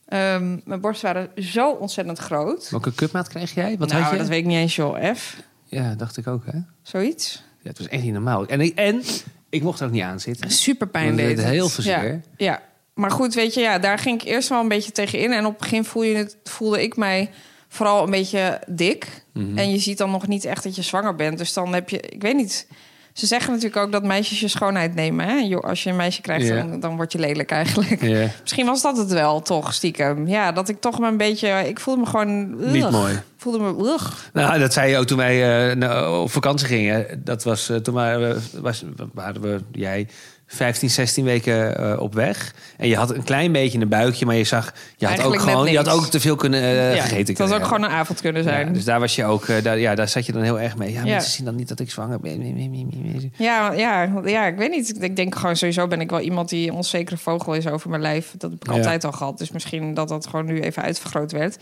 [0.09, 2.71] Ehm, mijn borsten waren zo ontzettend groot.
[2.71, 3.77] Welke cupmaat kreeg jij?
[3.79, 4.19] Wat nou, had je?
[4.19, 5.15] dat weet ik niet eens, joh.
[5.15, 6.59] F, Ja, dacht ik ook, hè?
[6.83, 7.43] zoiets.
[7.63, 8.47] Ja, het was echt niet normaal.
[8.47, 9.03] En ik, en
[9.49, 10.51] ik mocht er ook niet aan zitten.
[10.51, 11.47] Super pijn deed het.
[11.47, 12.21] heel veel ja, zeer.
[12.37, 12.63] ja,
[12.95, 15.33] maar goed, weet je, ja, daar ging ik eerst wel een beetje tegen in.
[15.33, 17.31] En op het begin voel je het, voelde ik mij
[17.69, 19.23] vooral een beetje dik.
[19.33, 19.59] Mhm.
[19.59, 21.39] En je ziet dan nog niet echt dat je zwanger bent.
[21.39, 22.67] Dus dan heb je, ik weet niet.
[23.15, 25.27] Ze zeggen natuurlijk ook dat meisjes je schoonheid nemen.
[25.27, 25.57] Hè?
[25.57, 28.03] Als je een meisje krijgt, dan, dan word je lelijk eigenlijk.
[28.41, 30.29] Misschien was dat het wel, toch, stiekem.
[30.29, 31.49] Ja, dat ik toch een beetje...
[31.69, 32.57] Ik voelde me gewoon...
[32.73, 33.21] niet mooi.
[33.37, 33.93] Voelde me...
[33.93, 34.13] ugh.
[34.33, 37.23] Nou, dat zei je ook toen wij eh, op vakantie gingen.
[37.25, 40.09] Dat was eh, toen waren we, was, waren we jij
[40.47, 42.55] 15, 16 weken eh, op weg.
[42.77, 44.65] En je had een klein beetje een buikje, maar je zag,
[44.97, 47.35] je had ook Eigenlijk gewoon, je had ook te veel kunnen eh, ja, gegeten.
[47.35, 48.67] het had ook gewoon een avond kunnen zijn.
[48.67, 50.77] Ja, dus daar was je ook, eh, daar, ja, daar zat je dan heel erg
[50.77, 50.93] mee.
[50.93, 51.05] Ja, Ja.
[51.05, 53.33] mensen zien dan niet dat ik zwanger ben.
[53.37, 55.03] Ja, ja, ja, ik weet niet.
[55.03, 58.03] Ik denk gewoon sowieso ben ik wel iemand die een onzekere vogel is over mijn
[58.03, 58.35] lijf.
[58.39, 59.39] Dat heb ik altijd al gehad.
[59.39, 61.57] Dus misschien dat dat gewoon nu even uitvergroot werd.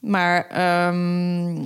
[0.00, 1.64] Maar ehm,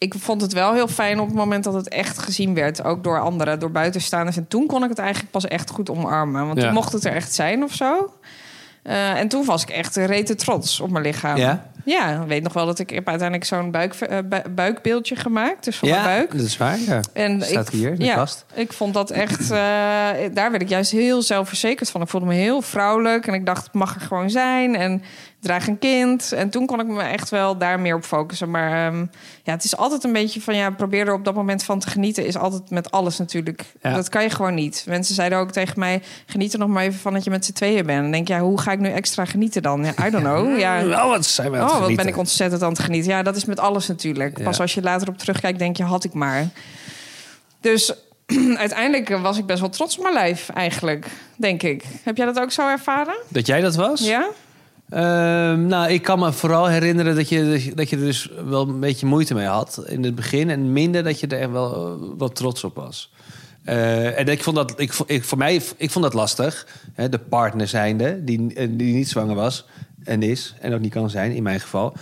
[0.00, 2.84] ik vond het wel heel fijn op het moment dat het echt gezien werd.
[2.84, 4.36] Ook door anderen, door buitenstaanders.
[4.36, 6.46] En toen kon ik het eigenlijk pas echt goed omarmen.
[6.46, 6.64] Want Ja.
[6.64, 8.12] toen mocht het er echt zijn of zo.
[8.82, 11.36] Eh, en toen was ik echt rete trots op mijn lichaam.
[11.36, 11.68] Ja?
[11.84, 15.64] Ja, ik weet nog wel dat ik heb uiteindelijk zo'n buik, eh, bu- buikbeeldje gemaakt.
[15.64, 16.32] Dus van Ja, mijn buik.
[16.32, 16.78] dat is waar.
[16.78, 17.00] Ja.
[17.12, 18.44] En Staat ik, hier de ja, kast.
[18.54, 19.40] Ik vond dat echt.
[19.40, 19.48] eh,
[20.32, 22.00] daar werd ik juist heel zelfverzekerd van.
[22.02, 24.76] Ik voelde me heel vrouwelijk en ik dacht, het mag er gewoon zijn.
[24.76, 25.02] En
[25.40, 26.32] draag een kind.
[26.32, 28.50] En toen kon ik me echt wel daar meer op focussen.
[28.50, 29.04] Maar ehm,
[29.42, 31.90] ja, het is altijd een beetje van ja, probeer er op dat moment van te
[31.90, 32.26] genieten.
[32.26, 33.64] Is altijd met alles natuurlijk.
[33.82, 33.94] Ja.
[33.94, 34.84] Dat kan je gewoon niet.
[34.88, 37.52] Mensen zeiden ook tegen mij: geniet er nog maar even van dat je met z'n
[37.52, 37.96] tweeën bent.
[37.96, 39.84] En dan denk je, ja, hoe ga ik nu extra genieten dan?
[39.84, 40.58] Ja, I don't know.
[40.58, 43.10] Ja, Oh, wat zijn we aan het Oh, wat ben ik ontzettend aan het genieten.
[43.10, 44.38] Ja, dat is met alles natuurlijk.
[44.38, 44.44] Ja.
[44.44, 46.48] Pas als je later op terugkijkt, denk je, had ik maar.
[47.60, 47.94] Dus
[48.56, 51.84] uiteindelijk was ik best wel trots op mijn lijf, eigenlijk, denk ik.
[52.02, 53.14] Heb jij dat ook zo ervaren?
[53.28, 54.00] Dat jij dat was?
[54.00, 54.28] Ja?
[54.90, 58.80] Ehm, nou, ik kan me vooral herinneren dat je, dat je er dus wel een
[58.80, 60.50] beetje moeite mee had in het begin.
[60.50, 63.12] En minder dat je er echt wel, eh, wel trots op was.
[63.64, 66.66] Eh, en ik vond dat, ik, ik, voor mij, ik vond dat lastig.
[66.92, 69.66] Hè, de partner zijnde, die, eh, die niet zwanger was
[70.04, 70.54] en is.
[70.60, 71.94] En ook niet kan zijn, in mijn geval.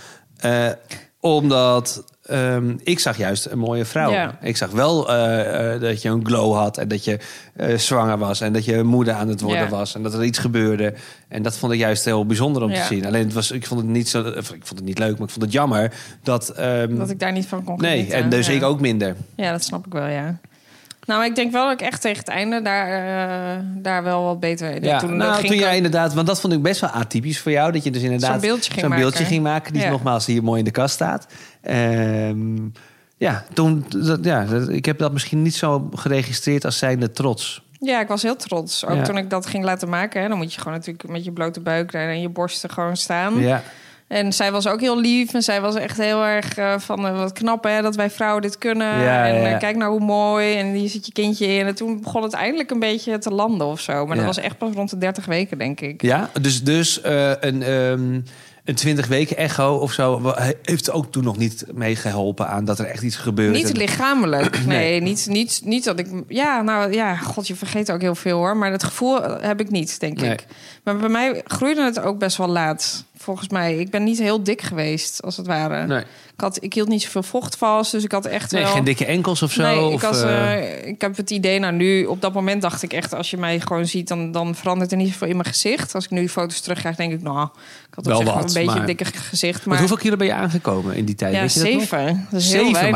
[1.19, 4.11] Omdat ehm, ik zag juist een mooie vrouw.
[4.11, 4.37] Ja.
[4.41, 7.19] Ik zag wel eh, eh, dat je een glow had en dat je
[7.55, 9.69] eh, zwanger was en dat je moeder aan het worden Ja.
[9.69, 10.93] was en dat er iets gebeurde.
[11.27, 12.81] En dat vond ik juist heel bijzonder om Ja.
[12.81, 13.05] te zien.
[13.05, 15.33] Alleen het was, ik vond het niet zo, ik vond het niet leuk, maar ik
[15.33, 16.49] vond het jammer dat.
[16.49, 18.17] ehm, Dat ik daar niet van kon nee, genieten.
[18.23, 19.15] en dus ik ook minder.
[19.35, 20.39] Ja, dat snap ik wel, ja.
[21.09, 24.39] Nou, ik denk wel dat ik echt tegen het einde daar, eh, daar wel wat
[24.39, 24.83] beter...
[24.83, 27.51] Ja, toen, nou, ging toen jij inderdaad, want dat vond ik best wel atypisch voor
[27.51, 29.03] jou, dat je dus inderdaad Zo'n beeldje ging zo'n maken.
[29.05, 29.89] beeldje ging maken, die Ja.
[29.89, 31.27] nogmaals hier mooi in de kast staat.
[31.61, 32.57] Ehm,
[33.17, 37.61] ja, toen, dat, ja, dat- ik heb dat misschien niet zo geregistreerd als zijnde trots.
[37.79, 38.85] Ja, ik was heel trots.
[38.85, 39.03] Ook Ja.
[39.03, 40.21] toen ik dat ging laten maken.
[40.21, 43.39] Hè, dan moet je gewoon natuurlijk met je blote buik en je borsten gewoon staan.
[43.39, 43.63] Ja,
[44.09, 45.33] En zij was ook heel lief.
[45.33, 48.41] En zij was echt heel erg eh, van eh, wat knap hè, dat wij vrouwen
[48.41, 48.87] dit kunnen.
[48.87, 49.53] Ja, en ja, ja.
[49.53, 50.55] eh, kijk nou hoe mooi.
[50.55, 51.65] En hier zit je kindje in.
[51.67, 54.05] En toen begon het eindelijk een beetje te landen of zo.
[54.05, 56.01] Maar dat was echt pas rond de 30 weken, denk ik.
[56.01, 58.19] ja dus, dus een, ehm,
[58.63, 62.85] een 20 weken echo of zo heeft ook toen nog niet meegeholpen aan dat er
[62.85, 63.57] echt iets gebeurde.
[63.57, 64.59] Niet lichamelijk.
[64.65, 65.01] Nee, Nee.
[65.01, 66.07] Niet, niet, niet dat ik.
[66.27, 68.57] Ja, nou ja, god, je vergeet ook heel veel hoor.
[68.57, 70.31] Maar het gevoel heb ik niet, denk Nee.
[70.31, 70.45] ik.
[70.83, 73.07] Maar bij mij groeide het ook best wel laat.
[73.21, 73.75] Volgens mij.
[73.77, 75.85] Ik ben niet heel dik geweest, als het ware.
[75.87, 76.05] Nee, Ik,
[76.41, 77.91] had, ik hield niet zoveel vocht vast.
[77.91, 78.71] Dus ik had echt nee wel.
[78.71, 79.61] geen dikke enkels of zo.
[79.61, 82.61] Nee, ik, of, was, eh, eh, ik heb het idee, nou nu, op dat moment
[82.61, 85.35] dacht ik echt, als je mij gewoon ziet, dan, dan verandert er niet zoveel in
[85.37, 85.95] mijn gezicht.
[85.95, 87.43] Als ik nu foto's terugkrijg, denk ik, nou,
[87.89, 89.55] ik had op Wel zich wat, een beetje maar- een dikke gezicht.
[89.55, 91.33] want Maar hoeveel kilo ben je aangekomen in die tijd?
[91.33, 92.27] ja, Weet je zeven.
[92.31, 92.91] Dat is heel weinig.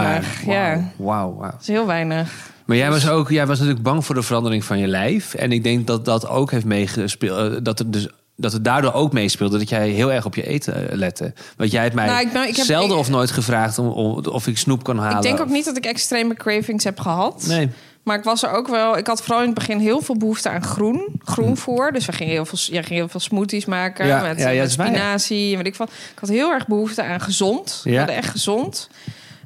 [0.46, 0.54] maar.
[0.56, 2.52] Ja, Wauw, dat is heel weinig.
[2.66, 5.34] Maar jij was ook, jij was natuurlijk bang voor de verandering van je lijf.
[5.34, 7.54] En ik denk dat dat ook heeft meegespeeld.
[7.54, 10.48] eh, Dat het dus dat het daardoor ook meespeelde dat jij heel erg op je
[10.48, 11.34] eten eh, lette.
[11.58, 13.88] Want jij hebt mij Nou, ik ben- ik heb- zelden of nooit gevraagd om,
[14.26, 15.16] of ik snoep kan halen.
[15.18, 17.46] Ik denk ook of- niet dat ik extreme cravings heb gehad.
[17.48, 17.70] Nee.
[18.04, 18.98] Maar ik was er ook wel.
[18.98, 21.08] Ik had vooral in het begin heel veel behoefte aan groen.
[21.24, 21.92] Groenvoer.
[21.92, 24.08] Dus we gingen heel veel, jij ging heel veel smoothies maken.
[24.08, 24.84] Ja, met, ja, ja, met ja.
[24.84, 25.90] spinazie en weet ik wat.
[25.90, 27.82] Ik had heel erg behoefte aan gezond.
[27.84, 28.08] Ja.
[28.08, 28.90] Echt gezond.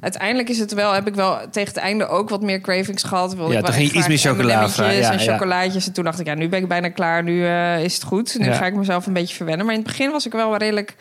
[0.00, 3.34] Uiteindelijk is het wel, heb ik wel tegen het einde ook wat meer cravings gehad.
[3.34, 4.96] Wilde Ja, ik toen ging iets meer graag chocola M&M'tjes vragen.
[4.96, 5.32] Ja, en ja.
[5.32, 5.86] chocolaatjes.
[5.86, 7.22] En toen dacht ik, ja, nu ben ik bijna klaar.
[7.22, 8.38] Nu eh, is het goed.
[8.38, 8.54] Nu Ja.
[8.54, 9.66] ga ik mezelf een beetje verwennen.
[9.66, 10.96] Maar in het begin was ik wel redelijk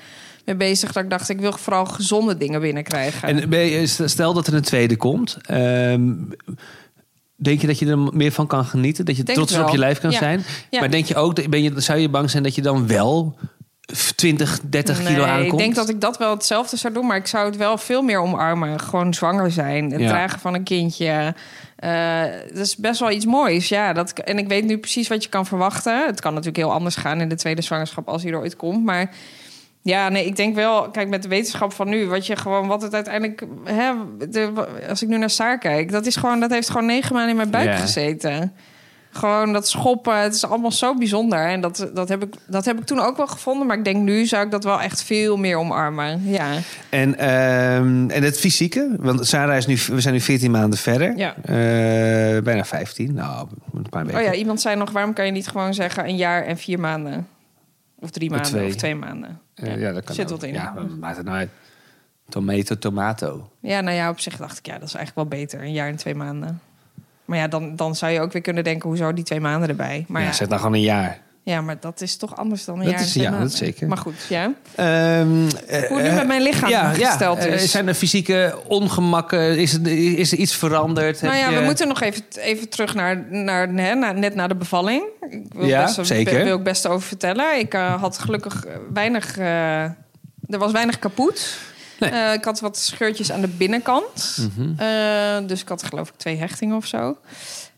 [0.46, 0.92] mee bezig.
[0.92, 3.28] Dat ik dacht, ik wil vooral gezonde dingen binnenkrijgen.
[3.42, 5.38] En ben je- stel dat er een tweede komt.
[5.46, 6.12] ehm,
[7.36, 9.06] denk je dat je er meer van kan genieten?
[9.06, 10.18] Dat je Denk trots op je lijf kan Ja.
[10.18, 10.44] zijn?
[10.70, 10.80] Ja.
[10.80, 13.38] Maar denk je ook, ben je, zou je bang zijn dat je dan wel
[14.16, 15.52] 20, 30 kilo Nee, aankomt?
[15.52, 18.02] ik denk dat ik dat wel hetzelfde zou doen, maar ik zou het wel veel
[18.02, 18.80] meer omarmen.
[18.80, 20.08] Gewoon zwanger zijn, het Ja.
[20.08, 21.34] dragen van een kindje.
[21.76, 22.22] Eh,
[22.54, 23.94] dat is best wel iets moois, ja.
[23.94, 26.06] Dat, en ik weet nu precies wat je kan verwachten.
[26.06, 28.86] Het kan natuurlijk heel anders gaan in de tweede zwangerschap als hij er ooit komt,
[28.86, 29.10] maar
[29.82, 32.82] ja, nee, ik denk wel, kijk, met de wetenschap van nu, wat je gewoon, wat
[32.82, 33.92] het uiteindelijk, hè,
[34.30, 34.52] de,
[34.90, 37.38] als ik nu naar Saar kijk, dat is gewoon, dat heeft gewoon negen maanden in
[37.38, 37.76] mijn buik Ja.
[37.76, 38.54] gezeten.
[39.12, 41.48] Gewoon dat schoppen, het is allemaal zo bijzonder.
[41.48, 43.68] En dat, dat, heb ik, dat heb ik toen ook wel gevonden.
[43.68, 46.30] Maar ik denk nu zou ik dat wel echt veel meer omarmen.
[46.30, 46.52] Ja,
[46.90, 48.96] En, ehm, en het fysieke?
[49.00, 51.18] Want Sarah is nu, we zijn nu 14 maanden verder.
[51.18, 51.36] Ja.
[51.36, 53.14] Eh, bijna 15.
[53.14, 54.20] Nou, een paar weken.
[54.20, 56.80] oh ja, iemand zei nog, waarom kan je niet gewoon zeggen een jaar en vier
[56.80, 57.28] maanden?
[58.00, 58.68] Of drie maanden, twee.
[58.68, 59.40] of twee maanden.
[59.54, 60.54] Eh, ja, dat kan Zit wat in.
[60.54, 61.50] Ja, maakt het nou uit?
[62.30, 63.50] Tomato, tomato.
[63.60, 65.62] Ja, nou ja, op zich dacht ik, ja, dat is eigenlijk wel beter.
[65.62, 66.62] Een jaar en twee maanden.
[67.28, 70.06] Maar ja, dan, dan zou je ook weer kunnen denken, hoezo die twee maanden erbij?
[70.08, 71.20] Maar ja, ja, zeg dan gewoon een jaar.
[71.44, 73.88] ja, maar dat is toch anders dan een Dat jaar is- ja, dat zeker.
[73.88, 74.52] Maar goed, ja.
[74.76, 75.28] Ehm,
[75.88, 77.50] Hoe nu eh, met mijn lichaam ja, gesteld ja.
[77.50, 77.72] is.
[77.72, 79.58] Zijn er fysieke ongemakken?
[79.58, 81.22] Is er, is er iets veranderd?
[81.22, 84.48] Nou ja, je- we moeten nog even, even terug naar, naar, hè, naar- net na
[84.48, 85.04] de bevalling.
[85.30, 86.44] Ik wil Ja, best, zeker.
[86.44, 87.60] wil ik best over vertellen.
[87.60, 89.38] Ik eh, had gelukkig eh, weinig...
[89.38, 89.96] er
[90.60, 91.58] was weinig kapot.
[92.00, 92.10] Nee.
[92.28, 94.38] Eh, ik had wat scheurtjes aan de binnenkant.
[94.56, 94.80] Mhm.
[94.80, 97.18] Eh, dus ik had geloof ik twee hechtingen of zo.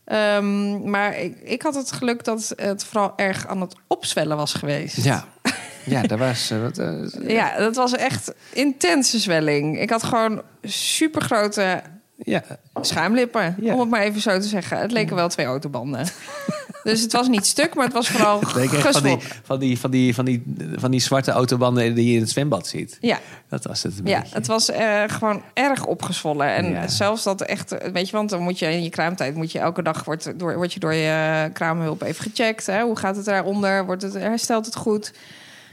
[0.04, 4.52] Ehm, maar ik, ik had het geluk dat het vooral erg aan het opzwellen was
[4.52, 5.04] geweest.
[5.04, 5.24] Ja.
[5.84, 6.50] ja, daar was...
[6.50, 6.80] eh, wat,
[7.26, 9.80] Ja, dat was echt intense zwelling.
[9.80, 11.82] Ik had gewoon super grote
[12.16, 12.42] ja.
[12.80, 13.72] schuimlippen, Ja.
[13.74, 14.78] om het maar even zo te zeggen.
[14.78, 16.06] Het leken wel twee autobanden.
[16.82, 20.14] dus het was niet stuk, maar het was vooral van die, van, die, van, die,
[20.14, 20.42] van, die,
[20.74, 22.98] van die zwarte autobanden die je in het zwembad ziet.
[23.00, 23.18] Ja,
[23.48, 24.34] Dat was het een ja, beetje.
[24.34, 26.46] het was eh, gewoon erg opgezwollen.
[26.54, 26.88] En Ja.
[26.88, 29.82] zelfs dat echt, weet je, want dan moet je in je kraamtijd, moet je elke
[29.82, 32.66] dag wordt, door, word je door je kraamhulp even gecheckt.
[32.66, 32.82] Hè?
[32.82, 33.84] Hoe gaat het daaronder?
[33.86, 35.12] Wordt het, herstelt het goed?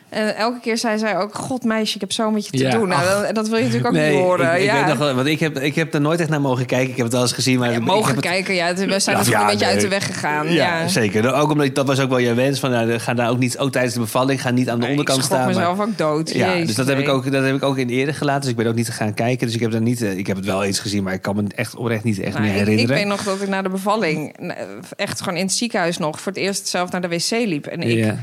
[0.10, 2.72] En elke keer zei zij ook: God, meisje, ik heb zo met je te Ja,
[2.72, 2.88] doen.
[2.88, 4.54] Nou, dat, dat wil je natuurlijk ook niet horen.
[4.54, 4.88] Ik, ik ja.
[4.88, 6.90] nog want ik heb, ik heb er nooit echt naar mogen kijken.
[6.90, 8.74] Ik heb het wel eens gezien, maar Ja, ik mogen heb het- kijken, ja.
[8.74, 9.74] We zijn er ja, een beetje nee.
[9.74, 10.46] uit de weg gegaan.
[10.54, 11.34] Ja, Ja, zeker.
[11.34, 13.58] Ook omdat ik- dat was ook wel je wens van, nou, ga daar ook niet,
[13.58, 15.38] ook tijdens de bevalling, ga niet aan de Nee, onderkant ik staan.
[15.38, 16.32] maar- mezelf ook dood.
[16.34, 18.42] Ja, Jezus, dus dat heb, ik ook, dat heb ik ook in eerder gelaten.
[18.42, 19.46] Dus ik ben ook niet gaan kijken.
[19.46, 21.36] Dus ik heb, daar niet, eh, ik heb het wel eens gezien, maar ik kan
[21.36, 22.96] me echt oprecht niet echt Nou, meer ik, ik herinneren.
[22.96, 24.56] weet nog dat ik na de bevalling eh,
[24.96, 27.66] echt gewoon in het ziekenhuis nog voor het eerst zelf naar de wc liep.
[27.66, 28.14] En ik.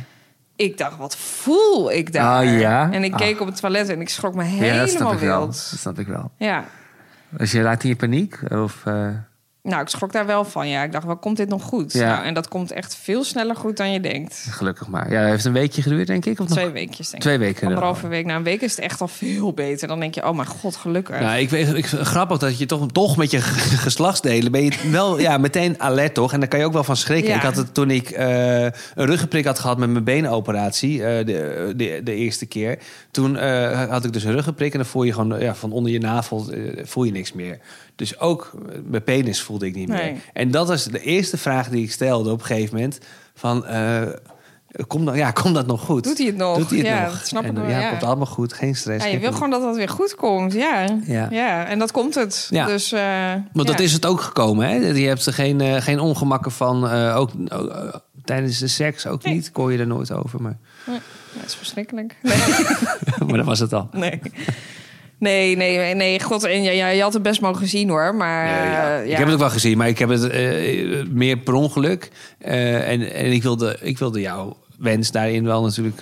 [0.57, 2.44] Ik dacht, wat voel ik daar?
[2.46, 2.92] Ah, ja?
[2.92, 3.18] En ik Ah.
[3.18, 5.38] keek op het toilet en ik schrok me ja, dat helemaal snap ik wel.
[5.38, 5.46] wild.
[5.70, 6.30] Dat snap ik wel.
[6.36, 6.64] Ja,
[7.38, 8.38] Als je raakt in je paniek?
[8.52, 9.09] Of, eh,
[9.68, 10.68] nou, ik schrok daar wel van.
[10.68, 11.92] Ja, ik dacht, wel komt dit nog goed?
[11.92, 12.08] Ja.
[12.08, 14.46] Nou, en dat komt echt veel sneller goed dan je denkt.
[14.50, 15.10] gelukkig maar.
[15.10, 16.40] Ja, het heeft een weekje geduurd, denk ik.
[16.40, 16.58] Of nog?
[16.58, 17.20] Twee weekjes, denk ik.
[17.20, 17.66] Twee weken.
[17.66, 18.26] Anderhalve week.
[18.26, 19.88] Na een week is het echt al veel beter.
[19.88, 21.20] Dan denk je, oh mijn god, gelukkig.
[21.20, 25.20] Nou, ik weet, ik, grappig dat je toch, toch met je geslachtsdelen ben je wel
[25.20, 26.32] ja, meteen alert toch?
[26.32, 27.30] En daar kan je ook wel van schrikken.
[27.30, 27.36] Ja.
[27.36, 31.72] Ik had het toen ik eh, een ruggenprik had gehad met mijn benenoperatie, eh, de,
[31.76, 32.78] de, de eerste keer.
[33.10, 35.92] Toen eh, had ik dus een ruggenprik en dan voel je gewoon ja, van onder
[35.92, 36.50] je navel
[36.84, 37.58] voel je niks meer.
[37.97, 39.97] Dus ook eh, mijn penis voelde ik niet meer.
[39.99, 40.20] Nee.
[40.32, 42.99] En dat was de eerste vraag die ik stelde op een gegeven moment.
[43.34, 44.03] Van, eh,
[44.86, 46.05] komt dat, ja, komt dat nog goed?
[46.05, 46.59] Doet hij het nog?
[46.59, 47.12] Doet hij het ja, nog?
[47.18, 47.68] dat snap ik wel.
[47.68, 47.88] ja, Ja.
[47.90, 49.05] komt allemaal goed, geen stress.
[49.05, 50.53] Ja, je wil gewoon dat dat weer goed komt.
[50.53, 51.28] Ja, Ja.
[51.30, 51.64] ja.
[51.64, 52.47] en dat komt het.
[52.51, 52.66] Ja.
[52.66, 54.74] Dus, eh, Want dat is het ook gekomen, hè?
[54.74, 56.88] Je hebt er geen, eh, geen ongemakken van.
[56.88, 59.34] eh, ook eh, tijdens de seks ook Nee.
[59.34, 59.51] niet.
[59.53, 60.42] Kon je er nooit over.
[60.42, 60.92] Maar, Ja,
[61.34, 62.16] dat is verschrikkelijk.
[62.22, 62.36] Nee.
[63.28, 63.88] maar dat was het al.
[63.92, 64.20] nee.
[65.25, 68.64] Nee, nee, nee, god, en ja, je had het best mogen zien hoor, maar Ja,
[68.64, 68.99] ja.
[69.01, 72.11] eh, Ik heb het ook wel gezien, maar ik heb het eh, meer per ongeluk.
[72.39, 76.01] Eh, en en ik, wilde, ik wilde jouw wens daarin wel natuurlijk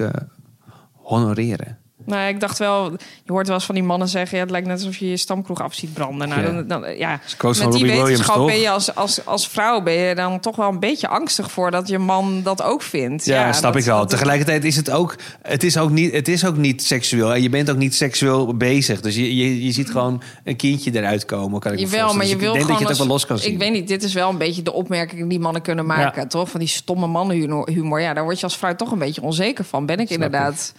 [1.02, 1.78] honoreren.
[2.12, 2.90] Nou, ik dacht wel,
[3.24, 5.16] je hoort wel eens van die mannen zeggen, ja, het lijkt net alsof je je
[5.16, 6.28] stamkroeg af ziet branden.
[6.28, 6.46] Nou, Ja.
[6.50, 10.14] dan, dan, ja, met die Robbie wetenschap ben je als, als, als vrouw ben je
[10.14, 13.24] dan toch wel een beetje angstig voor dat je man dat ook vindt.
[13.24, 14.06] Ja, snap dat- ik wel.
[14.06, 17.34] Tegelijkertijd is het ook, het is ook niet, het is ook niet seksueel.
[17.34, 19.00] En je bent ook niet seksueel bezig.
[19.00, 21.60] Dus je, je, je ziet gewoon een kindje eruit komen.
[21.60, 22.16] Kan ik Jawel, voorstellen.
[22.16, 23.52] maar Dus je ik wil denk gewoon dat je het ook wel los kan zien.
[23.52, 26.28] Ik weet niet, dit is wel een beetje de opmerking die mannen kunnen maken, Ja.
[26.28, 26.50] toch?
[26.50, 28.00] Van die stomme mannenhumor.
[28.00, 29.86] Ja, daar word je als vrouw toch een beetje onzeker van.
[29.86, 30.72] Ben ik Snap inderdaad.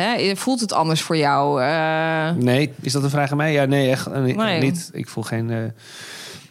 [0.00, 1.62] Hè, voelt het anders voor jou?
[1.62, 3.52] Eh, Nee, is dat een vraag aan mij?
[3.52, 4.60] Ja, nee, echt eh, Nee.
[4.60, 4.90] niet.
[4.92, 5.50] Ik voel geen.
[5.50, 5.64] eh,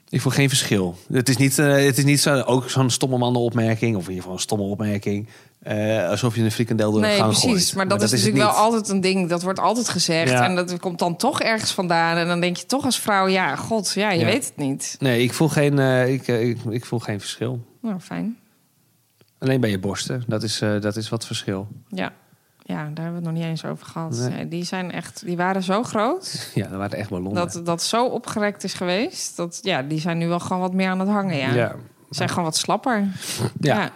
[0.10, 0.98] Ik voel geen verschil.
[1.12, 4.34] Het is niet, het is niet zo, ook zo'n stomme mannenopmerking, of in ieder geval
[4.34, 5.28] een stomme opmerking.
[6.10, 7.50] alsof je een frikandel door de Nee, gang precies.
[7.50, 7.76] gooit.
[7.76, 9.30] Maar dat, is natuurlijk wel altijd een ding.
[9.30, 10.30] Dat wordt altijd gezegd.
[10.32, 10.44] Ja.
[10.46, 12.18] En dat komt dan toch ergens vandaan.
[12.18, 14.26] En dan denk je toch als vrouw, ja, god, ja, je Ja.
[14.26, 14.96] weet het niet.
[15.00, 17.60] Nee, ik voel geen, ik, ik, ik voel geen verschil.
[17.82, 18.38] Nou, fijn.
[19.40, 21.68] Alleen bij je borsten, dat is, dat is wat verschil.
[21.90, 22.14] Ja.
[22.68, 24.12] Ja, daar hebben we het nog niet eens over gehad.
[24.18, 24.30] Nee.
[24.30, 27.34] Nee, die zijn echt, die waren zo groot Ja, dat waren echt ballonnen.
[27.34, 29.38] dat dat zo opgerekt is geweest.
[29.38, 31.38] Dat ja, die zijn nu wel gewoon wat meer aan het hangen.
[31.38, 31.76] Ja, ja.
[32.10, 33.08] Ze zijn gewoon wat slapper.
[33.60, 33.82] Ja.
[33.82, 33.92] ja.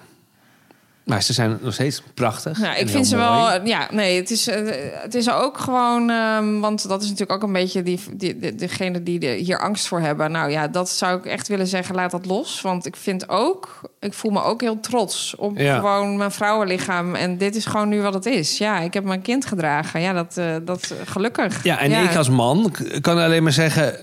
[1.10, 2.58] Maar ze zijn nog steeds prachtig.
[2.60, 3.28] Nou, ik vind ze mooi.
[3.30, 3.66] wel.
[3.66, 4.62] Ja, nee, het is, eh,
[5.02, 6.10] het is ook gewoon.
[6.10, 9.88] ehm, want dat is natuurlijk ook een beetje die, die, degene die er hier angst
[9.88, 10.32] voor hebben.
[10.32, 11.96] Nou ja, dat zou ik echt willen zeggen.
[11.96, 12.62] Laat dat los.
[12.62, 13.82] Want ik vind ook.
[14.00, 15.76] Ik voel me ook heel trots op Ja.
[15.76, 17.16] gewoon mijn vrouwenlichaam.
[17.16, 18.58] En dit is gewoon nu wat het is.
[18.58, 20.02] Ja, ik heb mijn kind gedragen.
[20.02, 21.64] Ja, dat, eh, dat gelukkig.
[21.64, 23.96] Ja, en ik als man kan alleen maar zeggen...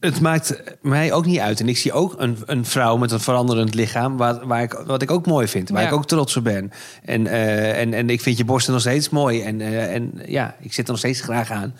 [0.00, 1.60] Het maakt mij ook niet uit.
[1.60, 4.16] En ik zie ook een, een vrouw met een veranderend lichaam...
[4.16, 5.68] Waar, waar ik, wat ik ook mooi vind.
[5.68, 5.88] Waar Ja.
[5.88, 6.72] ik ook trots op ben.
[7.04, 9.42] En, eh, en, en ik vind je borsten nog steeds mooi.
[9.42, 11.74] En, eh, en ja, ik zit er nog steeds graag aan.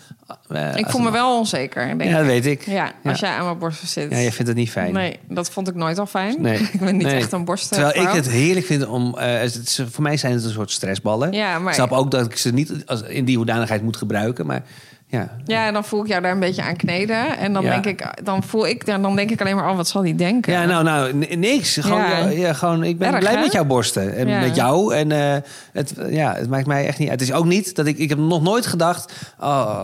[0.49, 1.85] Eh, Ik voel me wel onzeker.
[1.87, 2.27] Denk Ja, dat ik.
[2.27, 2.65] weet ik.
[2.65, 3.27] Ja, als Ja.
[3.27, 4.11] jij aan mijn borsten zit.
[4.11, 4.93] Ja, jij vindt het niet fijn.
[4.93, 6.41] Nee, dat vond ik nooit al fijn.
[6.41, 6.57] Nee.
[6.73, 7.15] ik ben niet Nee.
[7.15, 7.77] echt een borsten.
[7.77, 9.15] Terwijl ik het heerlijk vind om...
[9.17, 11.31] het voor mij zijn het een soort stressballen.
[11.31, 14.45] Ja, maar Ik snap ook dat ik ze niet als, in die hoedanigheid moet gebruiken.
[14.45, 14.63] Maar
[15.11, 17.37] ja, Ja, en dan voel ik jou daar een beetje aan kneden.
[17.37, 17.69] En dan Ja.
[17.79, 20.15] denk ik, dan voel ik, dan dan denk ik alleen maar, oh, wat zal die
[20.15, 20.53] denken?
[20.53, 21.77] Ja, nou, nou, niks.
[21.77, 22.53] Gewoon, Ja.
[22.53, 23.39] gewoon, ik ben Erg, blij hè?
[23.39, 24.15] met jouw borsten.
[24.15, 24.95] En met jou.
[24.95, 25.37] En eh,
[25.73, 27.19] het, ja, het maakt mij echt niet uit.
[27.19, 27.97] Het is ook niet dat ik...
[27.97, 29.13] Ik heb nog nooit gedacht...
[29.39, 29.83] Oh,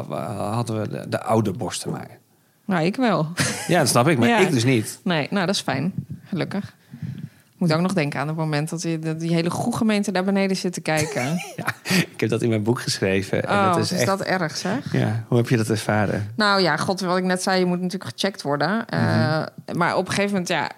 [0.53, 2.07] hadden we de, de oude borsten maar.
[2.65, 3.27] Nou, ik wel.
[3.67, 4.17] Ja, dat snap ik.
[4.17, 4.99] Maar ik dus niet.
[5.03, 5.93] Nee, nou, dat is fijn.
[6.29, 6.75] Gelukkig.
[7.57, 10.11] Ik moet ook nog denken aan het moment dat die, dat die hele goede gemeente
[10.11, 11.25] daar beneden zit te kijken.
[11.55, 13.43] Ja, ik heb dat in mijn boek geschreven.
[13.47, 14.07] En oh, dat is is echt...
[14.07, 14.93] dat erg, zeg?
[14.93, 16.31] Ja, hoe heb je dat ervaren?
[16.35, 18.85] Nou ja, god, wat ik net zei, je moet natuurlijk gecheckt worden.
[18.87, 19.77] Eh, Mhm.
[19.77, 20.71] Maar op een gegeven moment, ja,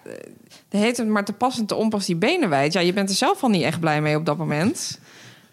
[0.70, 2.74] de heet het maar te pas en te onpas die benen wijd.
[2.74, 5.00] Ja, je bent er zelf al niet echt blij mee op dat moment.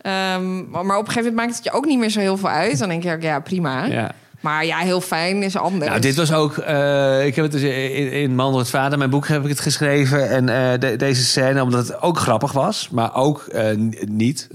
[0.01, 2.37] Ehm, maar maar op een gegeven moment maakt het je ook niet meer zo heel
[2.37, 2.79] veel uit.
[2.79, 3.85] Dan denk je ook, ja, prima.
[3.85, 4.12] Ja.
[4.41, 5.89] Maar ja, heel fijn is anders.
[5.91, 6.57] Nou, dit was ook.
[6.59, 9.49] eh, ik heb het dus in, in Man door het Vader, mijn boek, heb ik
[9.49, 10.28] het geschreven.
[10.30, 13.64] En eh, de- deze scène, omdat het ook grappig was, maar ook eh,
[14.09, 14.49] niet.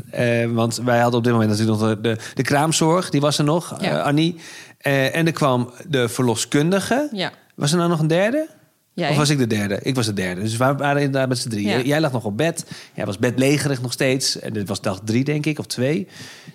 [0.54, 3.44] Want wij hadden op dit moment natuurlijk nog de, de, de kraamzorg, die was er
[3.44, 4.00] nog, Ja.
[4.02, 4.40] Annie.
[4.82, 7.10] En er kwam de verloskundige.
[7.12, 7.32] Ja.
[7.56, 8.48] Was er nou nog een derde?
[8.94, 9.10] Jij?
[9.10, 9.80] Of was ik de derde?
[9.82, 10.42] Ik was de derde.
[10.42, 11.68] Dus we waren inderdaad met z'n drie.
[11.68, 11.82] Ja.
[11.82, 12.66] Jij lag nog op bed.
[12.94, 14.40] Jij was bedlegerig nog steeds.
[14.40, 16.08] En dit was dag drie, denk ik, of twee.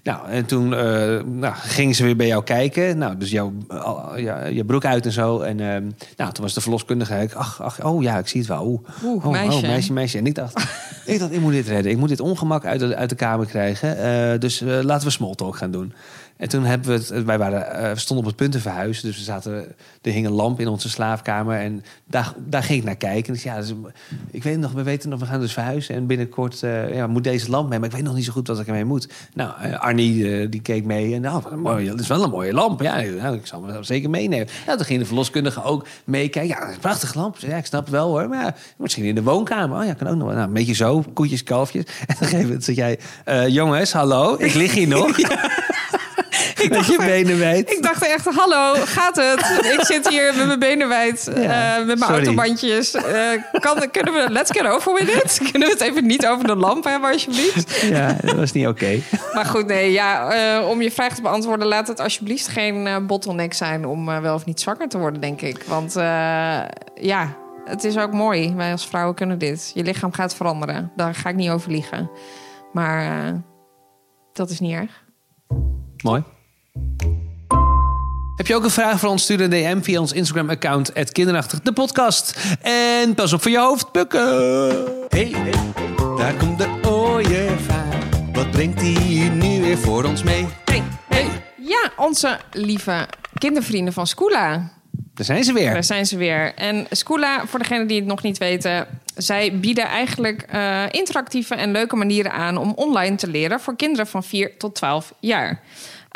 [0.03, 2.99] Nou, en toen eh, nou, gingen ze weer bij jou kijken.
[2.99, 3.53] Nou, dus jouw
[4.17, 5.41] ja, je broek uit en zo.
[5.41, 7.15] En ehm, nou, toen was de verloskundige.
[7.15, 8.67] Ik, ach, ach, oh ja, ik zie het wel.
[8.67, 9.57] Oeh, Oeh, oh, meisje.
[9.57, 10.19] Oh, meisje, meisje.
[10.19, 10.61] En ik dacht,
[11.05, 11.93] ik dacht, ik moet dit redden.
[11.93, 13.99] Ik moet dit ongemak uit de, uit de kamer krijgen.
[13.99, 15.93] Eh, dus eh, laten we small talk gaan doen.
[16.37, 19.07] En toen hebben we het, wij waren, eh, we stonden op het punt te verhuizen.
[19.07, 21.59] Dus we zaten, er hing een lamp in onze slaapkamer.
[21.59, 23.33] En daar, daar ging ik naar kijken.
[23.33, 23.73] Dus ja, dus,
[24.31, 25.95] ik weet nog, we weten nog, we gaan dus verhuizen.
[25.95, 27.79] En binnenkort eh, ja, moet deze lamp mee.
[27.79, 29.09] Maar ik weet nog niet zo goed wat ik ermee moet.
[29.35, 31.15] Nou, eh, Arnie, eh, die keek mee.
[31.15, 32.81] En nou, mooie, dat is wel een mooie lamp.
[32.81, 34.49] Ja, nou, ik zal me zeker meenemen.
[34.67, 36.57] Ja, toen ging de verloskundige ook meekijken.
[36.57, 37.37] Ja, een prachtige lamp.
[37.39, 38.29] Ja, ik snap het wel hoor.
[38.29, 39.79] Maar ja, misschien in de woonkamer.
[39.79, 40.27] Oh ja, kan ook nog.
[40.27, 40.37] wel.
[40.37, 41.85] Nou, een beetje zo, koetjes, kalfjes.
[42.07, 42.99] En een gegeven moment zeg jij...
[43.25, 45.17] eh, jongens, hallo, ik lig hier nog.
[46.69, 47.71] Met je benen wijd.
[47.71, 49.41] Ik dacht echt, hallo, gaat het?
[49.73, 52.95] Ik zit hier met mijn benen wijd, Ja, eh, met mijn autobandjes.
[52.95, 53.03] Eh,
[53.61, 55.41] kan, kunnen we, let's get over with it?
[55.51, 57.81] Kunnen we het even niet over de lamp hebben, alsjeblieft?
[57.81, 59.01] Ja, dat was niet oké.
[59.35, 61.67] Maar goed, nee, ja, eh, om je vraag te beantwoorden...
[61.67, 65.63] laat het alsjeblieft geen bottleneck zijn om wel of niet zwanger te worden, denk ik.
[65.67, 65.93] Want
[66.95, 68.55] ja, het is ook mooi.
[68.55, 69.71] Wij als vrouwen kunnen dit.
[69.75, 70.93] Je lichaam gaat veranderen.
[70.97, 72.11] Daar ga ik niet over liegen.
[72.73, 73.33] Maar
[74.33, 75.05] dat is niet erg.
[76.03, 76.23] Mooi.
[78.37, 79.23] Heb je ook een vraag voor ons?
[79.23, 82.39] Stuur een DM via ons Instagram-account, kinderachtig de podcast.
[82.63, 84.29] En pas op voor je hoofd, bukken.
[85.09, 85.53] Hey, hey,
[86.17, 87.99] daar komt de ooievaar.
[88.33, 90.47] Wat brengt hij hier nu weer voor ons mee?
[90.65, 91.27] Hey, hey.
[91.57, 93.09] Ja, onze lieve
[93.39, 94.73] kindervrienden van Scoola.
[95.15, 95.73] Daar zijn ze weer.
[95.73, 96.55] Daar zijn ze weer.
[96.55, 98.87] En Scoola, voor degenen die het nog niet weten...
[99.15, 102.57] zij bieden eigenlijk eh, interactieve en leuke manieren aan...
[102.57, 105.61] om online te leren voor kinderen van 4 tot 12 jaar.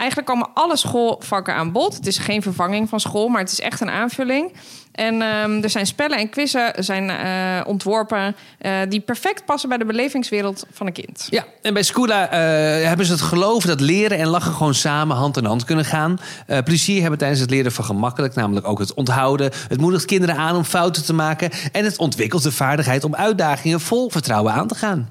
[0.01, 1.95] Eigenlijk komen alle schoolvakken aan bod.
[1.95, 4.53] Het is geen vervanging van school, maar het is echt een aanvulling.
[4.93, 8.37] En ehm, er zijn spellen en quizzen zijn eh, ontworpen...
[8.59, 11.27] eh, die perfect passen bij de belevingswereld van een kind.
[11.31, 15.17] Ja, en bij Scoola eh, hebben ze het geloof dat leren en lachen gewoon samen
[15.17, 16.19] hand in hand kunnen gaan.
[16.65, 19.53] Plezier hebben tijdens het leren vergemakkelijk, namelijk ook het onthouden.
[19.69, 21.51] Het moedigt kinderen aan om fouten te maken.
[21.73, 25.11] En het ontwikkelt de vaardigheid om uitdagingen vol vertrouwen aan te gaan.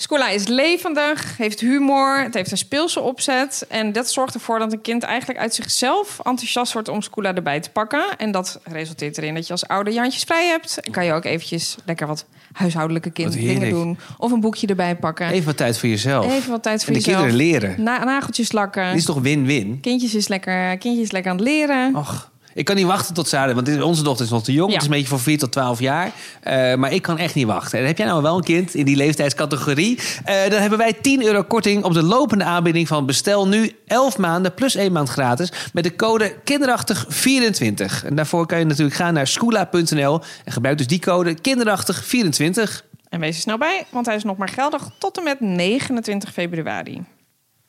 [0.00, 3.64] Scoola is levendig, heeft humor, het heeft een speelse opzet.
[3.68, 7.60] En dat zorgt ervoor dat een kind eigenlijk uit zichzelf enthousiast wordt om Scoola erbij
[7.60, 8.04] te pakken.
[8.16, 10.80] En dat resulteert erin dat je als ouder Jantjes vrij hebt.
[10.80, 13.72] En kan je ook eventjes lekker wat huishoudelijke kind Wat dingen heerlijk.
[13.72, 13.98] doen.
[14.18, 15.26] Of een boekje erbij pakken.
[15.28, 16.32] Even wat tijd voor jezelf.
[16.32, 17.24] Even wat tijd voor en de jezelf.
[17.26, 17.82] kinderen leren.
[17.82, 18.88] Na nageltjes lakken.
[18.88, 19.80] Dit is toch win-win?
[19.80, 21.96] Kindjes is lekker, kindjes is lekker aan het leren.
[21.96, 24.68] Och, ik kan niet wachten tot ze want onze dochter is nog te jong.
[24.68, 24.74] Ja.
[24.74, 26.12] Het is een beetje van 4 tot 12 jaar.
[26.40, 27.78] Eh, maar ik kan echt niet wachten.
[27.78, 29.98] En heb jij nou wel een kind in die leeftijdscategorie?
[30.24, 34.18] Eh, dan hebben wij 10 euro korting op de lopende aanbieding van bestel nu 11
[34.18, 38.04] maanden plus 1 maand gratis met de code kinderachtig24.
[38.04, 42.86] En daarvoor kan je natuurlijk gaan naar schoola.nl en gebruik dus die code kinderachtig24.
[43.08, 46.32] En wees er snel bij, want hij is nog maar geldig tot en met 29
[46.32, 47.04] februari.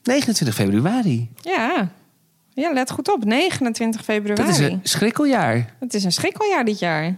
[0.04, 1.30] 29 februari.
[1.42, 1.90] Ja,
[2.60, 3.24] ja let goed op.
[3.24, 4.41] 29 februari.
[4.41, 5.74] Dat is een schrikkeljaar.
[5.80, 7.16] Het is een schrikkeljaar dit jaar.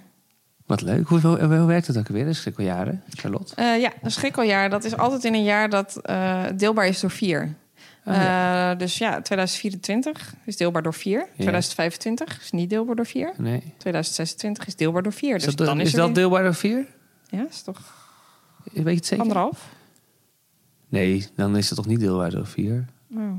[0.66, 1.08] Wat leuk.
[1.08, 3.56] Hoe, hoe, hoe werkt het ook weer, de schrikkeljaren, Charlotte?
[3.56, 7.12] Eh, ja, een schrikkeljaar, dat is altijd in een jaar dat eh, deelbaar is door
[7.12, 7.54] vier.
[8.06, 11.28] Oh, Eh, dus ja, 2024 is deelbaar door 4.
[11.34, 13.34] 2025 is niet deelbaar door 4.
[13.38, 13.60] Nee.
[13.78, 15.36] 2026 is deelbaar door 4.
[15.36, 16.86] Is Dus dat, dan is, is dat deelbaar door 4?
[17.30, 17.80] Ja, is toch
[18.74, 19.24] Weet je het zeker?
[19.24, 19.70] anderhalf?
[20.90, 22.86] Nee, dan is het toch niet deelbaar door 4?
[23.16, 23.32] Oh.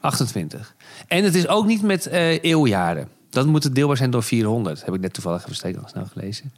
[0.00, 0.74] 28.
[1.08, 3.08] En het is ook niet met eh, eeuwjaren.
[3.30, 4.84] Dat moet het deelbaar zijn door 400.
[4.84, 6.52] Heb ik net toevallig even steeds snel gelezen.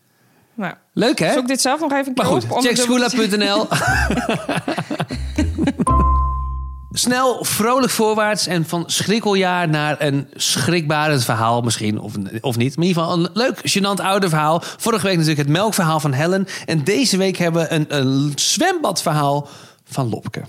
[0.55, 1.33] Nou, Leuk hè?
[1.33, 2.51] zoek dit zelf nog even een keer Maar goed, op.
[2.51, 3.67] om check het dubbel te- schoola.nl.
[6.95, 12.77] Snel, vrolijk voorwaarts en van schrikkeljaar naar een schrikbarend verhaal misschien, of, of niet.
[12.77, 14.61] Maar in ieder geval een leuk, gênant ouder verhaal.
[14.63, 16.47] Vorige week natuurlijk het melkverhaal van Helen.
[16.67, 19.49] En deze week hebben we een, een zwembadverhaal
[19.85, 20.43] van Lopke.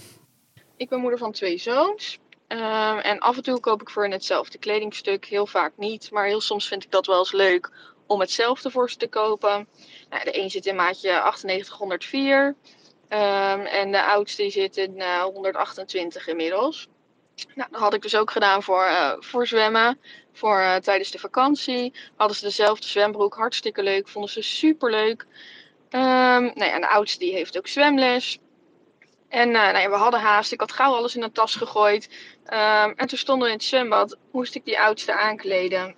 [0.78, 2.20] Ik ben moeder van twee zoons.
[2.54, 5.26] Ehm, en af en toe koop ik voor hen hetzelfde kledingstuk.
[5.26, 6.12] Heel vaak niet.
[6.12, 7.72] Maar heel soms vind ik dat wel eens leuk
[8.08, 9.68] om hetzelfde voor ze te kopen.
[10.10, 12.56] Nou, de een zit in maatje 9804.
[13.08, 16.88] Ehm, en de oudste zit in eh, 128 inmiddels.
[17.56, 19.99] Nou, dat had ik dus ook gedaan voor, eh, voor zwemmen.
[20.34, 21.93] Voor eh, tijdens de vakantie.
[22.16, 23.36] Hadden ze dezelfde zwembroek.
[23.36, 24.08] Hartstikke leuk.
[24.08, 25.26] Vonden ze super leuk.
[25.89, 28.39] nou ja, en de oudste die heeft ook zwemles.
[29.34, 30.51] En eh, nou ja, we hadden haast.
[30.51, 32.10] Ik had gauw alles in een tas gegooid.
[32.46, 34.18] Ehm, en toen stonden we in het zwembad.
[34.32, 35.96] Moest ik die oudste aankleden.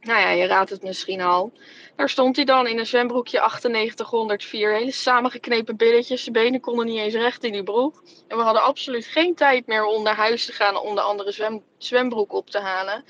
[0.00, 1.52] Nou ja, je raadt het misschien al.
[1.96, 4.72] Daar stond hij dan in een zwembroekje 9804.
[4.72, 6.22] Hele samengeknepen billetjes.
[6.22, 8.02] Zijn benen konden niet eens recht in die broek.
[8.28, 11.32] En we hadden absoluut geen tijd meer om naar huis te gaan om de andere
[11.32, 13.04] zwem zwembroek op te halen.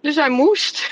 [0.00, 0.90] Dus hij moest.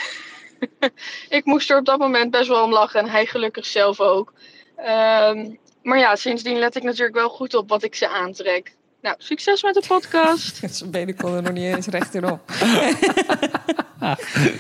[1.29, 3.01] ik moest er op dat moment best wel om lachen.
[3.01, 4.33] En hij gelukkig zelf ook.
[4.77, 8.77] Ehm, maar ja, sindsdien let ik natuurlijk wel goed op wat ik ze aantrek.
[9.03, 10.61] Nou, succes met de podcast.
[10.77, 12.51] Zijn benen konden nog niet eens recht erop.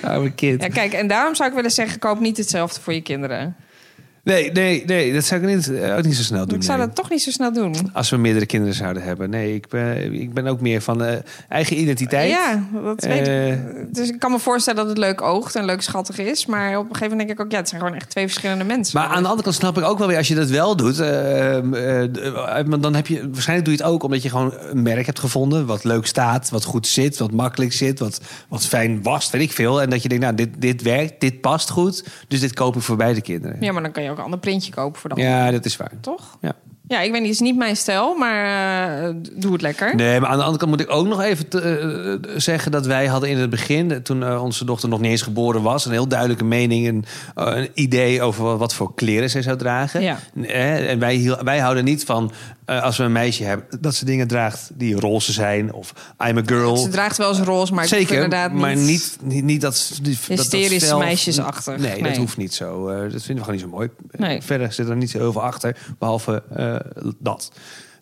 [0.02, 0.62] Arme kind.
[0.62, 3.56] Ja, kijk, en daarom zou ik willen zeggen: koop niet hetzelfde voor je kinderen.
[4.28, 6.56] Nee, nee, nee, dat zou ik niet, eh, ook niet zo snel doen.
[6.56, 6.86] Ik zou nee.
[6.86, 7.74] dat toch niet zo snel doen.
[7.92, 9.30] Als we meerdere kinderen zouden hebben.
[9.30, 11.16] Nee, ik ben, ik ben ook meer van eh,
[11.48, 12.30] eigen identiteit.
[12.30, 13.94] Ja, dat weet Eh, ik.
[13.94, 16.46] Dus ik kan me voorstellen dat het leuk oogt en leuk schattig is.
[16.46, 18.64] Maar op een gegeven moment denk ik ook, ja, het zijn gewoon echt twee verschillende
[18.64, 18.98] mensen.
[18.98, 20.98] Maar aan de andere kant snap ik ook wel weer, als je dat wel doet,
[20.98, 24.82] eh, eh, eh, dan heb je waarschijnlijk doe je het ook omdat je gewoon een
[24.82, 25.66] merk hebt gevonden.
[25.66, 29.52] Wat leuk staat, wat goed zit, wat makkelijk zit, wat, wat fijn wast, weet ik
[29.52, 29.82] veel.
[29.82, 32.04] En dat je denkt, nou, dit, dit werkt, dit past goed.
[32.28, 33.56] Dus dit koop ik voor beide kinderen.
[33.60, 35.18] Ja, maar dan kan je ook een ander printje kopen voor dan.
[35.18, 35.92] Ja, dat is waar.
[36.00, 36.38] Toch?
[36.40, 36.54] Ja.
[36.88, 38.44] Ja, ik weet niet, het is niet mijn stijl, maar
[39.08, 39.94] eh, doe het lekker.
[39.94, 41.60] Nee, maar aan de andere kant moet ik ook nog even te-
[42.22, 45.22] eh, zeggen dat wij hadden in het begin, eh, toen onze dochter nog niet eens
[45.22, 49.56] geboren was, een heel duidelijke mening, een, een idee over wat, voor kleren zij zou
[49.56, 50.02] dragen.
[50.02, 50.18] Ja.
[50.46, 52.32] En wij, wij houden niet van
[52.66, 55.92] als we een meisje hebben dat ze dingen draagt die roze zijn of
[56.26, 56.76] I'm a girl.
[56.76, 58.60] Ze draagt wel eens roze, maar Zeker, inderdaad niet...
[58.60, 61.76] maar niet, niet, niet dat, die, dat- dat Hysterisch stel- meisjesachtig.
[61.76, 62.86] Nee, dat hoeft niet zo.
[62.86, 63.88] Dat vinden we gewoon niet zo mooi.
[64.10, 64.42] Nee.
[64.42, 66.74] Verder zit er niet zo heel veel achter, behalve eh,
[67.18, 67.52] dat.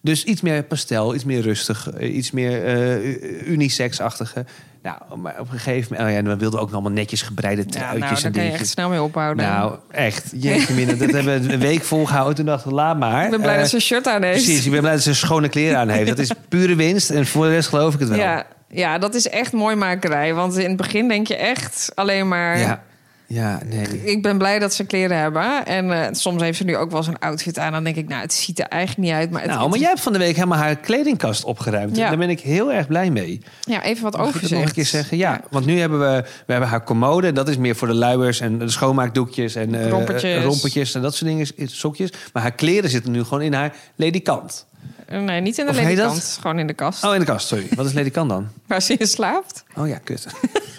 [0.00, 4.44] Dus iets meer pastel, iets meer rustig, eh, iets meer eh unisex-achtige.
[4.82, 6.08] Nou, maar op een gegeven moment...
[6.08, 8.32] Oh ja, en we wilden ook nog allemaal netjes gebreide Ja, truitjes nou, daar en
[8.32, 9.46] kan je echt snel mee ophouden.
[9.46, 10.32] Nou, echt.
[10.36, 12.34] Jeetje mina, dat hebben we een week volgehouden.
[12.34, 13.24] Toen dachten we, laat maar.
[13.24, 14.44] ik ben blij Eh, dat ze een shirt aan heeft.
[14.44, 16.08] Precies, ik ben blij dat ze schone kleren aan heeft.
[16.08, 17.10] Dat is pure winst.
[17.10, 18.18] En voor de rest geloof ik het wel.
[18.18, 20.34] Ja, ja, dat is echt mooi makerij.
[20.34, 22.58] Want in het begin denk je echt alleen maar...
[22.58, 22.82] ja.
[23.28, 24.04] Ja, nee.
[24.04, 25.66] Ik ben blij dat ze kleren hebben.
[25.66, 27.72] En eh, soms heeft ze nu ook wel zo'n outfit aan.
[27.72, 29.30] Dan denk ik, nou, het ziet er eigenlijk niet uit.
[29.30, 31.96] Maar, het, Nou, maar jij hebt van de week helemaal haar kledingkast opgeruimd.
[31.96, 32.08] Ja.
[32.08, 33.40] Daar ben ik heel erg blij mee.
[33.60, 35.16] Ja, even wat Mag nog een keer zeggen?
[35.16, 35.40] Ja, Ja.
[35.50, 37.32] want nu hebben we, we hebben haar commode.
[37.32, 40.44] Dat is meer voor de luiers en de schoonmaakdoekjes en eh, Rompertjes.
[40.44, 42.10] rompertjes en dat soort dingen, sokjes.
[42.32, 44.66] Maar haar kleren zitten nu gewoon in haar ledikant.
[45.08, 46.38] Nee, niet in de ledikant.
[46.40, 47.04] Gewoon in de kast.
[47.04, 47.66] Oh, in de kast, sorry.
[47.74, 48.48] Wat is ledikant dan?
[48.66, 49.64] Waar ze in slaapt.
[49.76, 50.26] Oh ja, kut.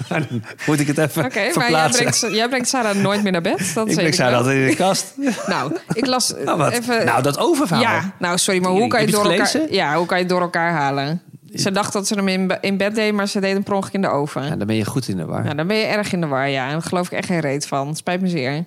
[0.67, 3.71] Moet ik het even Oké, maar jij brengt, jij brengt Sarah nooit meer naar bed.
[3.73, 5.13] Dat ik breng Sarah altijd in de kast.
[5.47, 7.05] Nou, ik las Nou, even...
[7.05, 7.83] nou, dat oververhaal.
[7.83, 10.25] ja, nou sorry, maar hoe kan, je je door het elkaar, ja, hoe kan je
[10.25, 11.21] door elkaar halen?
[11.53, 13.93] Ze dacht dat ze hem in, in bed deed, maar ze deed hem per ongeluk
[13.93, 14.43] in de oven.
[14.43, 15.43] Ja, dan ben je goed in de war.
[15.43, 16.65] Nou, dan ben je erg in de war, ja.
[16.65, 17.95] En daar geloof ik echt geen reet van.
[17.95, 18.65] Spijt me zeer.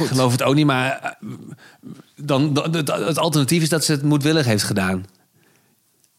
[0.00, 1.28] Ik geloof het ook niet, maar eh,
[2.16, 5.04] dan, dan- het, het alternatief is dat ze het moedwillig heeft gedaan.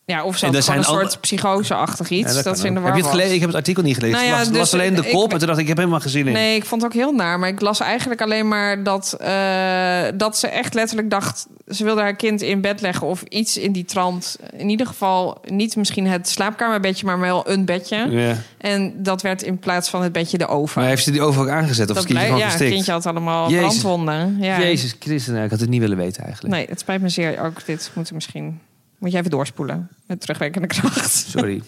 [0.06, 2.36] Ja, of ze had gewoon een soort psychose-achtig iets.
[2.36, 3.12] Ja, dat ze in de war heb je het was.
[3.12, 3.34] gelezen?
[3.34, 4.16] Ik heb het artikel niet gelezen.
[4.18, 5.70] Nou ik ja, las, dus las alleen de ik- kop en toen dacht ik, ik
[5.70, 6.34] heb helemaal geen zin in.
[6.34, 7.40] Nee, ik vond het ook heel naar.
[7.40, 11.48] Maar ik las eigenlijk alleen maar dat, eh, dat ze echt letterlijk dacht...
[11.68, 14.38] ze wilde haar kind in bed leggen of iets in die trant.
[14.58, 18.08] In ieder geval niet misschien het slaapkamerbedje, maar wel een bedje.
[18.10, 18.36] Ja.
[18.58, 20.80] En dat werd in plaats van het bedje de oven.
[20.82, 22.54] Maar heeft ze die over ook aangezet of dat het kindje blij- gewoon ja, het
[22.56, 22.74] verstikt?
[22.74, 23.62] kindje had allemaal Jezus.
[23.66, 24.38] brandwonden.
[24.40, 24.60] Ja.
[24.60, 26.56] Jezus Christus, nou, ik had het niet willen weten eigenlijk.
[26.56, 27.40] Nee, het spijt me zeer.
[27.44, 28.60] Ook dit moet ik misschien...
[29.04, 31.26] Moet jij even doorspoelen met terugwerkende kracht.
[31.30, 31.62] Sorry.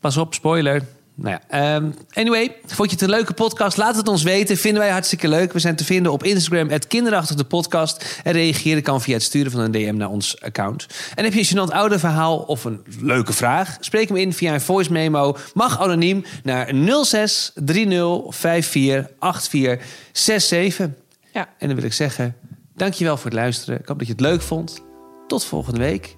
[0.00, 0.82] Pas op, spoiler.
[1.14, 3.76] Nou ja, ehm, anyway, vond je het een leuke podcast?
[3.76, 4.56] Laat het ons weten.
[4.56, 5.52] Vinden wij hartstikke leuk.
[5.52, 8.20] We zijn te vinden op Instagram, het kinderachtig de podcast.
[8.22, 10.86] En reageren kan via het sturen van een DM naar ons account.
[11.14, 13.76] En heb je een gênant ouder verhaal of een leuke vraag?
[13.80, 15.36] Spreek hem in via een voice memo.
[15.54, 20.88] Mag anoniem naar 06 30 54 84 67.
[21.32, 21.48] Ja.
[21.58, 22.36] En dan wil ik zeggen,
[22.74, 23.80] dankjewel voor het luisteren.
[23.80, 24.82] Ik hoop dat je het leuk vond.
[25.26, 26.14] Tot volgende week.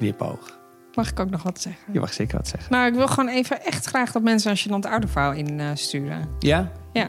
[0.00, 0.58] Knipoog.
[0.94, 1.92] Mag ik ook nog wat zeggen?
[1.92, 2.72] Je mag zeker wat zeggen.
[2.72, 6.28] Nou, ik wil gewoon even echt graag dat mensen een gênant ouderverhaal insturen.
[6.38, 6.70] Ja?
[6.92, 7.08] Ja.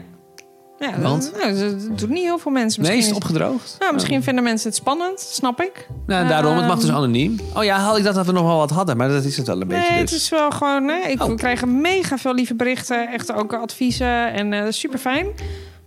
[0.78, 1.32] Ja, Want?
[1.40, 2.82] Nou, dat doen niet heel veel mensen.
[2.82, 3.76] Nee, is Misschien het opgedroogd?
[3.78, 5.88] nou, misschien vinden mensen het spannend, snap ik.
[6.06, 7.36] Nou, daarom, het mag dus Ehm, anoniem.
[7.56, 9.46] Oh ja, had ik dat dat we nog wel wat hadden, maar dat is het
[9.46, 10.10] wel een beetje Nee, dus.
[10.10, 10.88] het is wel gewoon...
[10.88, 11.28] Hè, ik Oh.
[11.28, 13.08] we krijgen mega veel lieve berichten.
[13.12, 14.32] Echt ook adviezen.
[14.32, 15.26] En eh super fijn.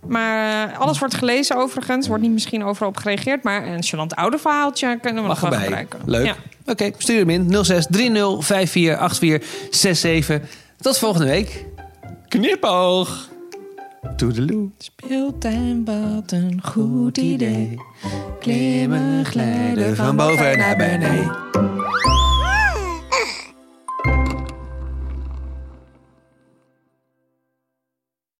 [0.06, 2.06] Maar eh, alles wordt gelezen overigens.
[2.08, 3.42] Wordt niet misschien overal op gereageerd.
[3.42, 5.98] Maar een gênant oude verhaaltje kunnen we Mag nog wel gebruiken.
[6.04, 6.26] Leuk.
[6.26, 6.34] Ja.
[6.66, 7.64] Oké, stuur hem in.
[7.64, 10.40] 06 30 54 84 67.
[10.80, 11.64] Tot volgende week.
[12.28, 13.28] Knipoog.
[14.16, 14.70] Toedeloe.
[14.78, 17.74] Speeltuin, wat een goed idee.
[18.40, 21.36] Klimmen, glijden van boven naar beneden.